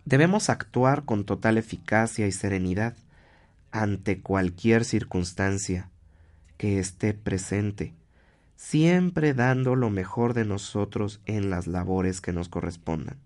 [0.05, 2.97] Debemos actuar con total eficacia y serenidad
[3.71, 5.91] ante cualquier circunstancia
[6.59, 7.95] que esté presente,
[8.57, 13.17] siempre dando lo mejor de nosotros en las labores que nos correspondan.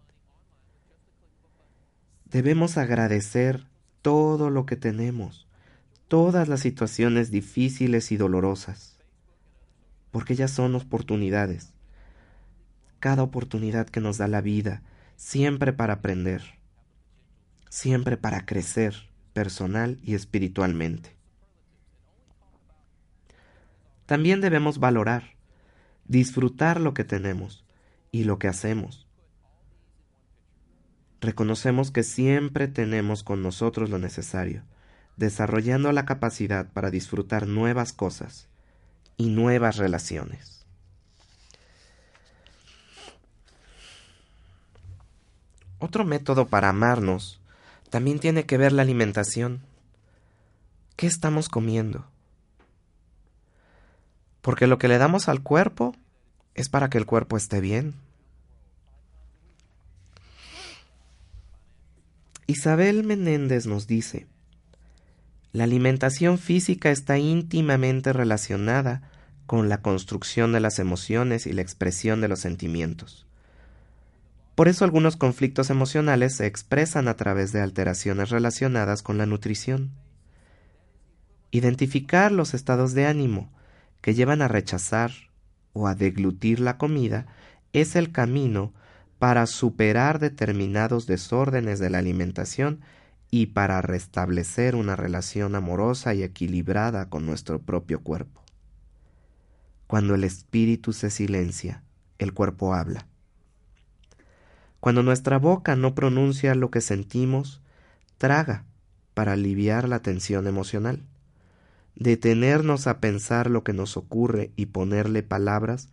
[2.27, 3.67] Debemos agradecer
[4.03, 5.47] todo lo que tenemos,
[6.15, 9.01] todas las situaciones difíciles y dolorosas,
[10.13, 11.75] porque ya son oportunidades.
[13.01, 14.85] Cada oportunidad que nos da la vida,
[15.17, 16.61] siempre para aprender,
[17.69, 18.95] siempre para crecer
[19.33, 21.17] personal y espiritualmente.
[24.07, 25.35] También debemos valorar,
[26.07, 27.65] disfrutar lo que tenemos
[28.13, 29.09] y lo que hacemos.
[31.21, 34.63] Reconocemos que siempre tenemos con nosotros lo necesario,
[35.17, 38.49] desarrollando la capacidad para disfrutar nuevas cosas
[39.17, 40.65] y nuevas relaciones.
[45.79, 47.41] Otro método para amarnos
[47.91, 49.63] también tiene que ver la alimentación.
[50.97, 52.07] ¿Qué estamos comiendo?
[54.41, 55.95] Porque lo que le damos al cuerpo
[56.55, 57.95] es para que el cuerpo esté bien.
[62.47, 64.27] Isabel Menéndez nos dice,
[65.55, 69.03] la alimentación física está íntimamente relacionada
[69.47, 73.25] con la construcción de las emociones y la expresión de los sentimientos.
[74.57, 79.93] Por eso algunos conflictos emocionales se expresan a través de alteraciones relacionadas con la nutrición.
[81.53, 83.53] Identificar los estados de ánimo
[84.01, 85.13] que llevan a rechazar
[85.73, 87.29] o a deglutir la comida
[87.73, 88.75] es el camino
[89.21, 92.81] para superar determinados desórdenes de la alimentación
[93.37, 98.45] y para restablecer una relación amorosa y equilibrada con nuestro propio cuerpo.
[99.89, 101.83] Cuando el espíritu se silencia,
[102.19, 103.09] el cuerpo habla.
[104.79, 107.61] Cuando nuestra boca no pronuncia lo que sentimos,
[108.19, 108.67] traga
[109.15, 111.03] para aliviar la tensión emocional.
[111.97, 115.89] Detenernos a pensar lo que nos ocurre y ponerle palabras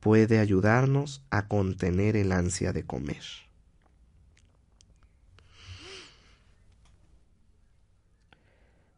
[0.00, 3.22] puede ayudarnos a contener el ansia de comer.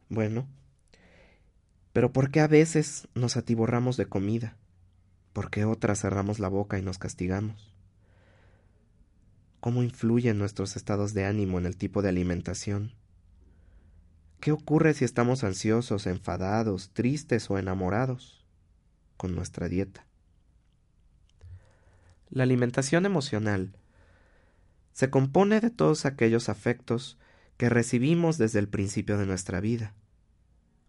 [0.09, 0.47] Bueno,
[1.93, 4.57] pero ¿por qué a veces nos atiborramos de comida?
[5.33, 7.77] ¿Por qué otras cerramos la boca y nos castigamos?
[9.67, 12.93] cómo influyen nuestros estados de ánimo en el tipo de alimentación.
[14.39, 18.45] ¿Qué ocurre si estamos ansiosos, enfadados, tristes o enamorados
[19.17, 20.07] con nuestra dieta?
[22.31, 23.77] La alimentación emocional
[24.93, 27.19] se compone de todos aquellos afectos
[27.57, 29.95] que recibimos desde el principio de nuestra vida,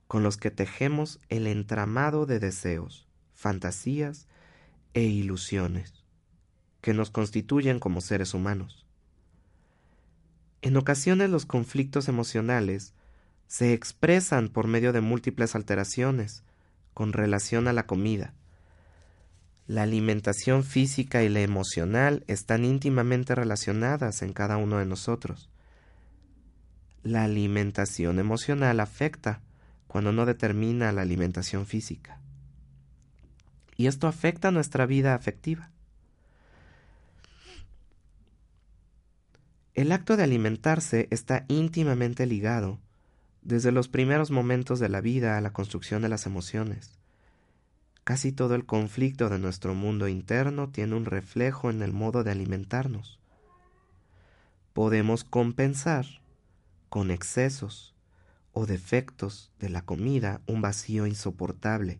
[0.07, 4.27] con los que tejemos el entramado de deseos, fantasías
[4.93, 5.93] e ilusiones
[6.81, 8.85] que nos constituyen como seres humanos.
[10.61, 12.93] En ocasiones los conflictos emocionales
[13.47, 16.43] se expresan por medio de múltiples alteraciones
[16.93, 18.33] con relación a la comida.
[19.67, 25.49] La alimentación física y la emocional están íntimamente relacionadas en cada uno de nosotros.
[27.03, 29.41] La alimentación emocional afecta
[29.87, 32.19] cuando no determina la alimentación física.
[33.77, 35.71] Y esto afecta nuestra vida afectiva.
[39.75, 42.79] El acto de alimentarse está íntimamente ligado
[43.43, 46.97] desde los primeros momentos de la vida a la construcción de las emociones.
[48.03, 52.31] Casi todo el conflicto de nuestro mundo interno tiene un reflejo en el modo de
[52.31, 53.19] alimentarnos.
[54.73, 56.05] Podemos compensar
[56.89, 57.95] con excesos
[58.53, 61.99] o defectos de la comida un vacío insoportable,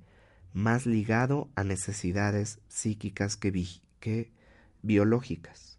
[0.54, 4.32] más ligado a necesidades psíquicas que,
[4.82, 5.78] biológicas.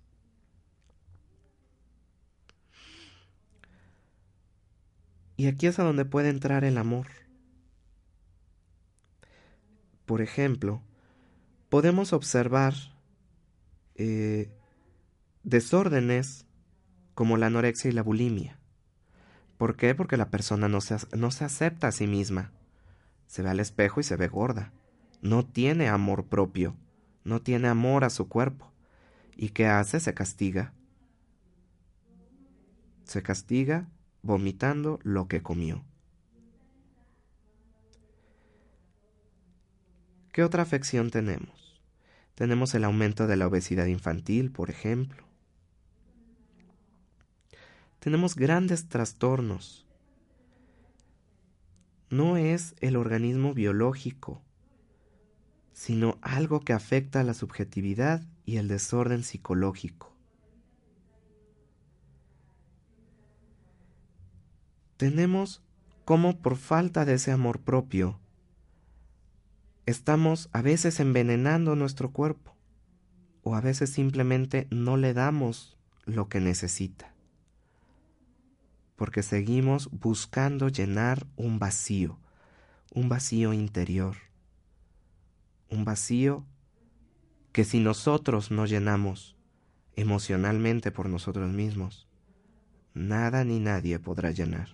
[5.37, 7.07] Y aquí es a donde puede entrar el amor.
[10.05, 10.83] Por ejemplo,
[11.69, 12.75] podemos observar
[13.95, 14.51] eh,
[15.43, 16.47] desórdenes
[17.15, 18.58] como la anorexia y la bulimia.
[19.59, 19.95] ¿Por qué?
[19.95, 22.53] Porque la persona no se, no se acepta a sí misma.
[23.27, 24.73] Se ve al espejo y se ve gorda.
[25.21, 26.77] No tiene amor propio.
[27.25, 28.73] No tiene amor a su cuerpo.
[29.37, 30.01] ¿Y qué hace?
[30.01, 30.73] Se castiga.
[33.05, 33.89] Se castiga
[34.23, 35.85] vomitando lo que comió.
[40.33, 41.83] ¿Qué otra afección tenemos?
[42.37, 45.28] Tenemos el aumento de la obesidad infantil, por ejemplo.
[47.99, 49.87] Tenemos grandes trastornos.
[52.11, 54.43] No es el organismo biológico,
[55.73, 60.19] sino algo que afecta a la subjetividad y el desorden psicológico.
[64.99, 65.63] tenemos
[66.05, 68.19] como por falta de ese amor propio,
[69.87, 72.55] estamos a veces envenenando nuestro cuerpo
[73.43, 77.15] o a veces simplemente no le damos lo que necesita,
[78.99, 82.19] porque seguimos buscando llenar un vacío,
[82.93, 84.17] un vacío interior,
[85.71, 86.45] un vacío
[87.53, 89.37] que si nosotros no llenamos
[89.95, 92.09] emocionalmente por nosotros mismos,
[92.93, 94.69] nada ni nadie podrá llenar.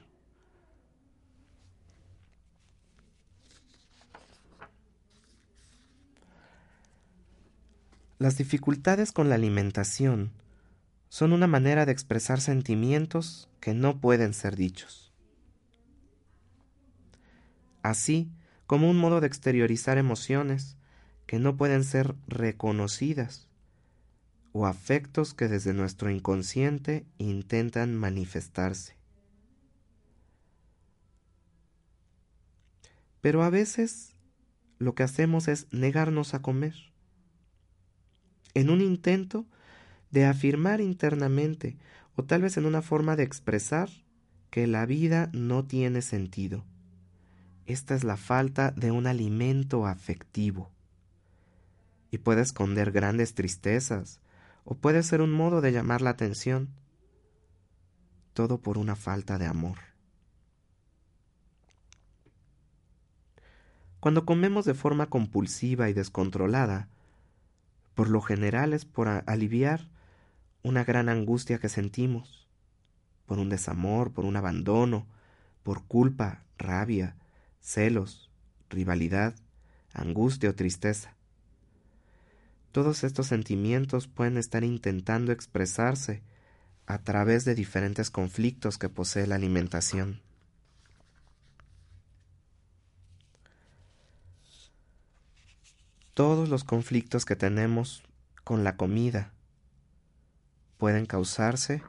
[8.19, 10.31] Las dificultades con la alimentación
[11.15, 15.13] son una manera de expresar sentimientos que no pueden ser dichos.
[17.85, 18.33] Así
[18.67, 20.77] como un modo de exteriorizar emociones
[21.27, 23.49] que no pueden ser reconocidas
[24.51, 28.97] o afectos que desde nuestro inconsciente intentan manifestarse.
[33.21, 34.17] Pero a veces
[34.81, 36.75] lo que hacemos es negarnos a comer
[38.55, 39.47] en un intento
[40.15, 41.77] de afirmar internamente
[42.15, 43.91] o tal vez en una forma de expresar
[44.49, 46.65] que la vida no tiene sentido.
[47.67, 50.71] Esta es la falta de un alimento afectivo.
[52.13, 54.21] Y puede esconder grandes tristezas,
[54.63, 56.69] o puede ser un modo de llamar la atención.
[58.35, 59.79] Todo por una falta de amor.
[63.99, 66.89] Cuando comemos de forma compulsiva y descontrolada,
[67.97, 69.89] por lo general es por aliviar
[70.65, 72.49] una gran angustia que sentimos,
[73.27, 75.07] por un desamor, por un abandono,
[75.63, 77.17] por culpa, rabia,
[77.61, 78.31] celos,
[78.71, 79.35] rivalidad,
[79.93, 81.15] angustia o tristeza.
[82.73, 86.23] Todos estos sentimientos pueden estar intentando expresarse
[86.87, 90.23] a través de diferentes conflictos que posee la alimentación.
[96.15, 98.03] Todos los conflictos que tenemos
[98.45, 99.35] con la comida
[100.85, 101.83] pueden causarse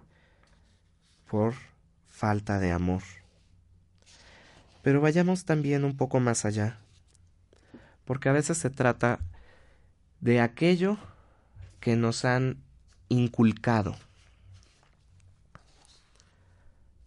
[1.30, 1.54] por
[2.08, 3.04] falta de amor.
[4.84, 6.80] Pero vayamos también un poco más allá,
[8.06, 9.20] porque a veces se trata
[10.22, 10.98] de aquello
[11.82, 12.64] que nos han
[13.10, 13.98] inculcado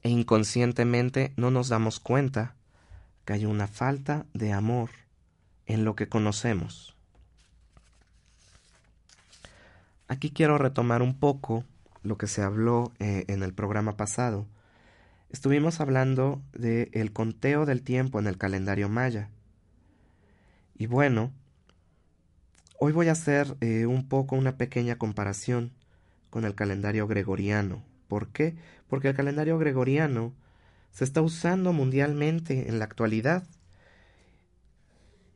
[0.02, 2.54] e inconscientemente no nos damos cuenta
[3.24, 4.90] que hay una falta de amor
[5.64, 6.94] en lo que conocemos.
[10.06, 11.64] Aquí quiero retomar un poco
[12.02, 14.46] lo que se habló eh, en el programa pasado.
[15.30, 19.28] Estuvimos hablando del el conteo del tiempo en el calendario maya.
[20.74, 21.32] Y bueno,
[22.78, 25.72] hoy voy a hacer eh, un poco una pequeña comparación
[26.30, 27.82] con el calendario gregoriano.
[28.06, 28.56] ¿Por qué?
[28.88, 30.32] Porque el calendario gregoriano
[30.92, 33.44] se está usando mundialmente en la actualidad,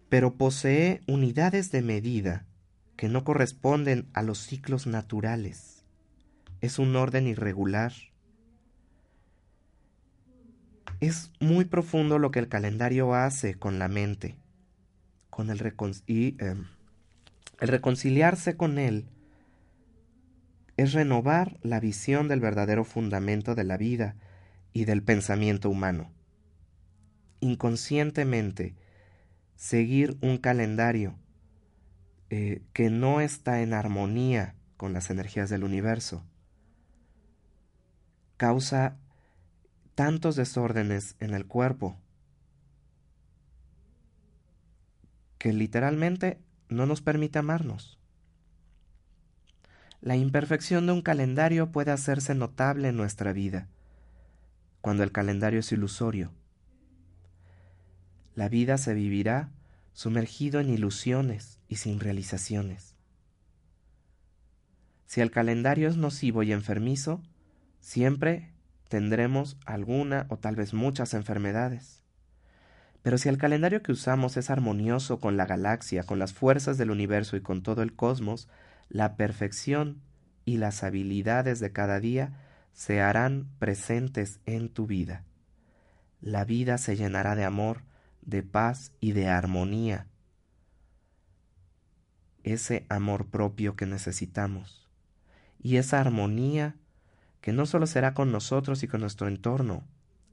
[0.08, 2.46] pero posee unidades de medida
[2.96, 5.81] que no corresponden a los ciclos naturales.
[6.62, 7.92] Es un orden irregular.
[11.00, 14.36] Es muy profundo lo que el calendario hace con la mente,
[15.28, 15.74] con el,
[16.06, 16.66] y, em,
[17.60, 19.08] el reconciliarse con él
[20.76, 24.14] es renovar la visión del verdadero fundamento de la vida
[24.72, 26.12] y del pensamiento humano.
[27.40, 28.76] Inconscientemente,
[29.56, 31.18] seguir un calendario
[32.30, 36.24] eh, que no está en armonía con las energías del universo
[38.42, 38.96] causa
[39.94, 41.96] tantos desórdenes en el cuerpo
[45.38, 48.00] que literalmente no nos permite amarnos.
[50.00, 53.68] La imperfección de un calendario puede hacerse notable en nuestra vida,
[54.80, 56.32] cuando el calendario es ilusorio.
[58.34, 59.50] La vida se vivirá
[59.92, 62.96] sumergido en ilusiones y sin realizaciones.
[65.06, 67.22] Si el calendario es nocivo y enfermizo,
[67.82, 68.54] siempre
[68.88, 72.02] tendremos alguna o tal vez muchas enfermedades.
[73.02, 76.90] Pero si el calendario que usamos es armonioso con la galaxia, con las fuerzas del
[76.90, 78.48] universo y con todo el cosmos,
[78.88, 80.00] la perfección
[80.44, 82.32] y las habilidades de cada día
[82.72, 85.24] se harán presentes en tu vida.
[86.20, 87.82] La vida se llenará de amor,
[88.22, 90.06] de paz y de armonía.
[92.44, 94.88] Ese amor propio que necesitamos.
[95.60, 96.76] Y esa armonía
[97.42, 99.82] que no solo será con nosotros y con nuestro entorno,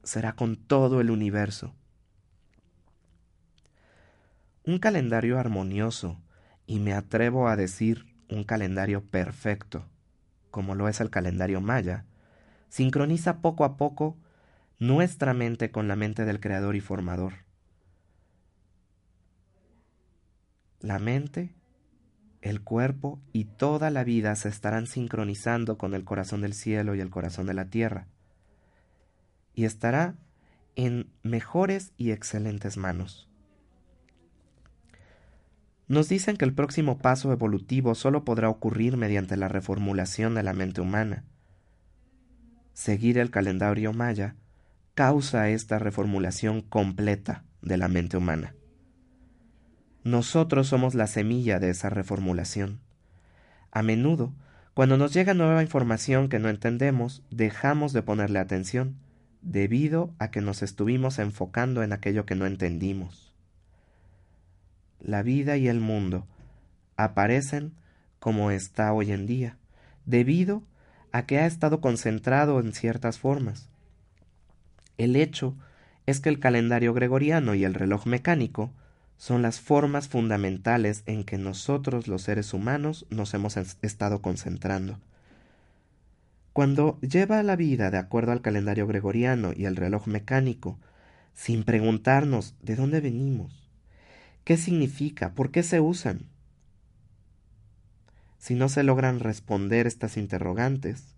[0.04, 1.74] será con todo el universo.
[4.64, 6.18] Un calendario armonioso,
[6.66, 9.84] y me atrevo a decir un calendario perfecto,
[10.52, 12.06] como lo es el calendario maya,
[12.68, 14.16] sincroniza poco a poco
[14.78, 17.32] nuestra mente con la mente del Creador y Formador.
[20.78, 21.52] La mente,
[22.42, 27.00] el cuerpo y toda la vida se estarán sincronizando con el corazón del cielo y
[27.00, 28.06] el corazón de la tierra,
[29.54, 30.16] y estará
[30.76, 33.28] en mejores y excelentes manos.
[35.88, 40.52] Nos dicen que el próximo paso evolutivo solo podrá ocurrir mediante la reformulación de la
[40.52, 41.24] mente humana.
[42.74, 44.36] Seguir el calendario maya
[44.94, 48.54] causa esta reformulación completa de la mente humana.
[50.04, 52.80] Nosotros somos la semilla de esa reformulación.
[53.70, 54.32] A menudo,
[54.74, 58.96] cuando nos llega nueva información que no entendemos, dejamos de ponerle atención,
[59.42, 63.30] debido a que nos estuvimos enfocando en aquello que no entendimos
[65.00, 66.26] la vida y el mundo
[66.96, 67.72] aparecen
[68.18, 69.56] como está hoy en día,
[70.04, 70.62] debido
[71.12, 73.68] a que ha estado concentrado en ciertas formas.
[74.98, 75.56] El hecho
[76.06, 78.70] es que el calendario gregoriano y el reloj mecánico
[79.20, 84.98] son las formas fundamentales en que nosotros los seres humanos nos hemos estado concentrando.
[86.54, 90.78] Cuando lleva la vida de acuerdo al calendario gregoriano y el reloj mecánico,
[91.34, 93.60] sin preguntarnos de dónde venimos,
[94.44, 95.34] ¿Qué significa?
[95.34, 96.22] ¿Por qué se usan?
[98.38, 101.14] Si no se logran responder estas interrogantes,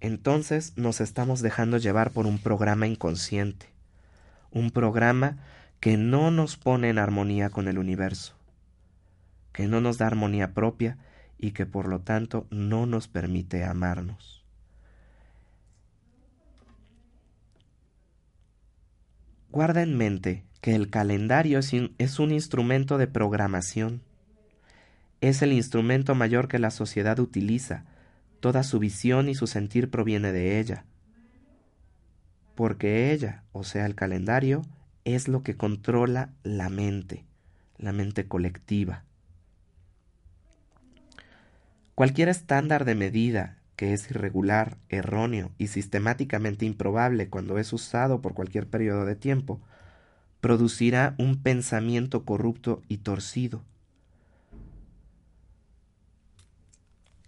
[0.00, 3.66] entonces nos estamos dejando llevar por un programa inconsciente,
[4.50, 5.38] un programa
[5.82, 8.36] que no nos pone en armonía con el universo,
[9.52, 10.96] que no nos da armonía propia
[11.38, 14.44] y que por lo tanto no nos permite amarnos.
[19.50, 24.02] Guarda en mente que el calendario es un instrumento de programación.
[25.20, 27.86] Es el instrumento mayor que la sociedad utiliza.
[28.38, 30.84] Toda su visión y su sentir proviene de ella.
[32.54, 34.62] Porque ella, o sea, el calendario,
[35.04, 37.24] es lo que controla la mente,
[37.78, 39.04] la mente colectiva.
[41.94, 48.34] Cualquier estándar de medida que es irregular, erróneo y sistemáticamente improbable cuando es usado por
[48.34, 49.60] cualquier periodo de tiempo,
[50.40, 53.64] producirá un pensamiento corrupto y torcido.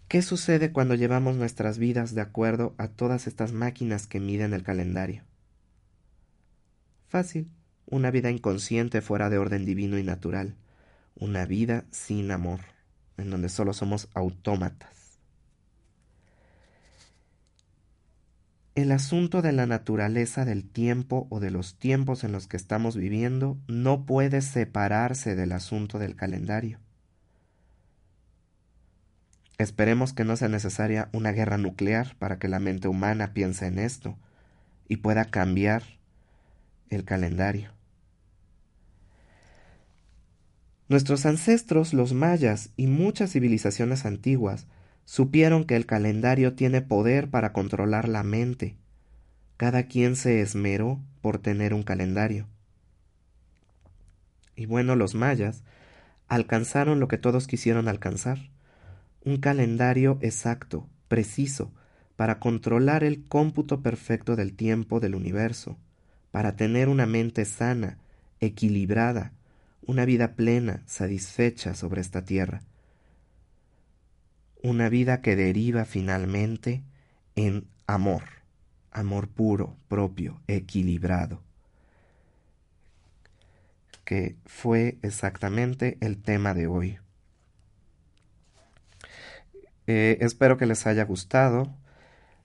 [0.08, 4.62] ¿Qué sucede cuando llevamos nuestras vidas de acuerdo a todas estas máquinas que miden el
[4.62, 5.24] calendario?
[7.08, 7.48] Fácil,
[7.86, 10.54] una vida inconsciente fuera de orden divino y natural,
[11.14, 12.60] una vida sin amor,
[13.16, 14.94] en donde solo somos autómatas.
[18.74, 22.96] El asunto de la naturaleza del tiempo o de los tiempos en los que estamos
[22.96, 26.80] viviendo no puede separarse del asunto del calendario.
[29.58, 33.78] Esperemos que no sea necesaria una guerra nuclear para que la mente humana piense en
[33.78, 34.16] esto
[34.88, 35.84] y pueda cambiar
[36.90, 37.73] el calendario.
[40.88, 44.66] Nuestros ancestros, los mayas y muchas civilizaciones antiguas
[45.06, 48.76] supieron que el calendario tiene poder para controlar la mente.
[49.56, 52.46] Cada quien se esmeró por tener un calendario.
[54.56, 55.62] Y bueno, los mayas
[56.28, 58.50] alcanzaron lo que todos quisieron alcanzar,
[59.24, 61.72] un calendario exacto, preciso,
[62.16, 65.78] para controlar el cómputo perfecto del tiempo del universo,
[66.30, 67.98] para tener una mente sana,
[68.40, 69.32] equilibrada,
[69.86, 72.62] una vida plena, satisfecha sobre esta tierra.
[74.62, 76.82] Una vida que deriva finalmente
[77.36, 78.22] en amor,
[78.90, 81.42] amor puro, propio, equilibrado,
[84.04, 86.98] que fue exactamente el tema de hoy.
[89.86, 91.74] Eh, espero que les haya gustado.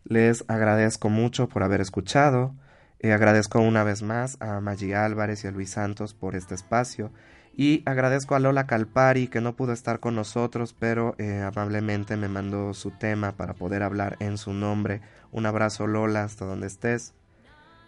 [0.04, 2.56] Les agradezco mucho por haber escuchado.
[3.00, 7.12] Eh, agradezco una vez más a Maggie Álvarez y a Luis Santos por este espacio.
[7.56, 12.30] Y agradezco a Lola Calpari que no pudo estar con nosotros, pero eh, amablemente me
[12.30, 15.02] mandó su tema para poder hablar en su nombre.
[15.32, 17.14] Un abrazo Lola hasta donde estés.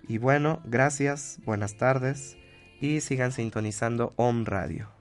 [0.07, 2.37] Y bueno, gracias, buenas tardes
[2.81, 5.00] y sigan sintonizando Om Radio.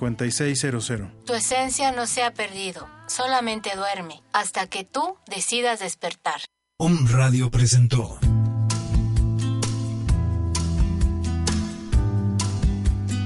[0.00, 6.40] tu esencia no se ha perdido, solamente duerme, hasta que tú decidas despertar.
[6.78, 8.18] Om Radio presentó.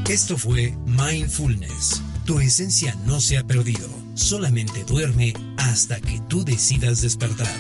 [0.09, 2.03] Esto fue Mindfulness.
[2.27, 7.55] Tu esencia no se ha perdido, solamente duerme hasta que tú decidas despertar.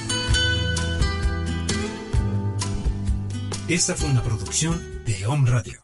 [3.69, 5.81] Esta fue una producción de Om Radio.